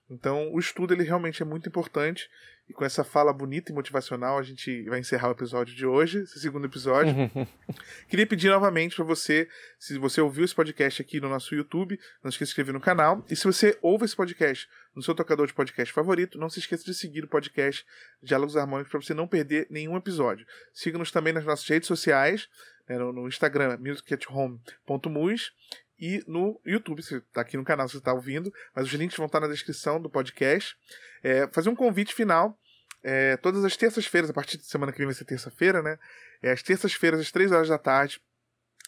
[0.09, 2.29] Então, o estudo ele realmente é muito importante.
[2.71, 6.19] E com essa fala bonita e motivacional, a gente vai encerrar o episódio de hoje,
[6.19, 7.13] esse segundo episódio.
[8.07, 9.45] Queria pedir novamente para você,
[9.77, 12.79] se você ouviu esse podcast aqui no nosso YouTube, não esqueça de se inscrever no
[12.79, 13.25] canal.
[13.29, 16.85] E se você ouve esse podcast no seu tocador de podcast favorito, não se esqueça
[16.85, 17.85] de seguir o podcast
[18.23, 20.47] Diálogos Harmônicos para você não perder nenhum episódio.
[20.73, 22.47] Siga-nos também nas nossas redes sociais,
[22.87, 25.51] né, no Instagram, musicathome.mus
[26.01, 29.27] e no YouTube, você está aqui no canal, você está ouvindo, mas os links vão
[29.27, 30.75] estar na descrição do podcast.
[31.23, 32.57] É, fazer um convite final.
[33.03, 35.99] É, todas as terças-feiras, a partir de semana que vem vai ser terça-feira, né?
[36.41, 38.19] É, às terças-feiras, às três horas da tarde,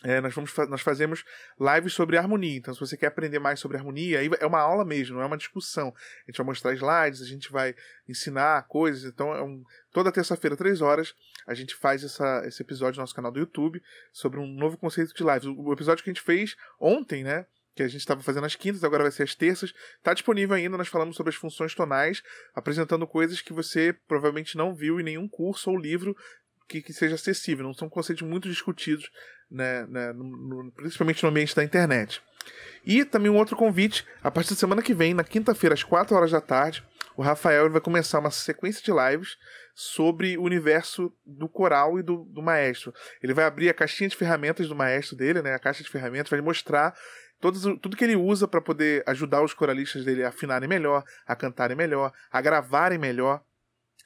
[0.04, 1.24] é, nós, vamos, nós fazemos
[1.60, 2.58] lives sobre harmonia.
[2.58, 5.26] Então, se você quer aprender mais sobre harmonia, aí é uma aula mesmo, não é
[5.26, 5.94] uma discussão.
[6.28, 7.74] A gente vai mostrar slides, a gente vai
[8.08, 9.06] ensinar coisas.
[9.06, 9.64] Então, é um,
[9.94, 11.14] toda terça-feira, três horas,
[11.48, 13.82] a gente faz essa, esse episódio no nosso canal do YouTube
[14.12, 15.46] sobre um novo conceito de lives.
[15.46, 17.46] O, episódio que a gente fez ontem, né?
[17.76, 19.74] que a gente estava fazendo às quintas, agora vai ser às terças.
[19.98, 22.22] Está disponível ainda, nós falamos sobre as funções tonais,
[22.54, 26.16] apresentando coisas que você provavelmente não viu em nenhum curso ou livro
[26.68, 27.66] que, que seja acessível.
[27.66, 29.09] Não são conceitos muito discutidos,
[29.49, 32.22] né, né no, no, principalmente no ambiente da internet.
[32.86, 36.16] E também um outro convite, a partir da semana que vem, na quinta-feira, às 4
[36.16, 36.84] horas da tarde,
[37.16, 39.38] o Rafael vai começar uma sequência de lives
[39.74, 42.93] sobre o universo do coral e do, do maestro.
[43.22, 46.30] Ele vai abrir a caixinha de ferramentas do maestro dele, né, a caixa de ferramentas,
[46.30, 46.93] vai mostrar
[47.39, 51.36] todos, tudo que ele usa para poder ajudar os coralistas dele a afinarem melhor, a
[51.36, 53.41] cantarem melhor, a gravarem melhor.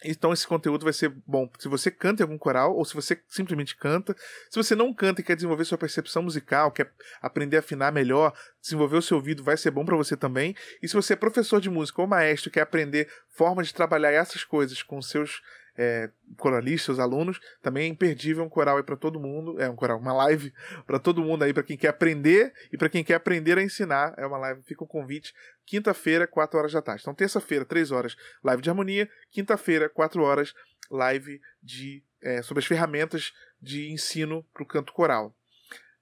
[0.04, 3.20] Então esse conteúdo vai ser bom se você canta em algum coral ou se você
[3.28, 4.16] simplesmente canta.
[4.50, 6.92] Se você não canta e quer desenvolver sua percepção musical, quer
[7.22, 8.32] aprender a afinar melhor,
[8.62, 10.56] desenvolver o seu ouvido, vai ser bom para você também.
[10.82, 14.44] E se você é professor de música ou maestro, quer aprender formas de trabalhar essas
[14.44, 15.42] coisas com seus
[15.78, 20.00] é, coralistas, alunos, também é imperdível um coral aí para todo mundo, é um coral,
[20.00, 20.52] uma live
[20.86, 24.14] para todo mundo aí, para quem quer aprender e para quem quer aprender a ensinar,
[24.18, 25.34] é uma live, fica o convite,
[25.66, 27.02] quinta-feira, 4 horas da tarde.
[27.04, 30.54] Então, terça-feira, 3 horas, live de harmonia, quinta-feira, 4 horas,
[30.90, 35.36] live de é, sobre as ferramentas de ensino para o canto coral.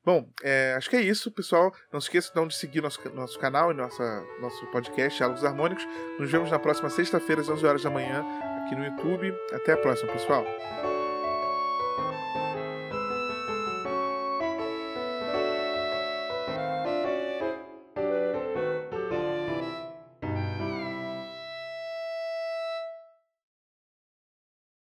[0.04, 1.74] Bom, é, acho que é isso, pessoal.
[1.92, 5.86] Não se esqueça então de seguir nosso, nosso canal e nossa, nosso podcast Diálogos Harmônicos.
[6.20, 8.24] Nos vemos na próxima sexta-feira, às 11 horas da manhã,
[8.66, 9.34] aqui no YouTube.
[9.54, 10.44] Até a próxima, pessoal.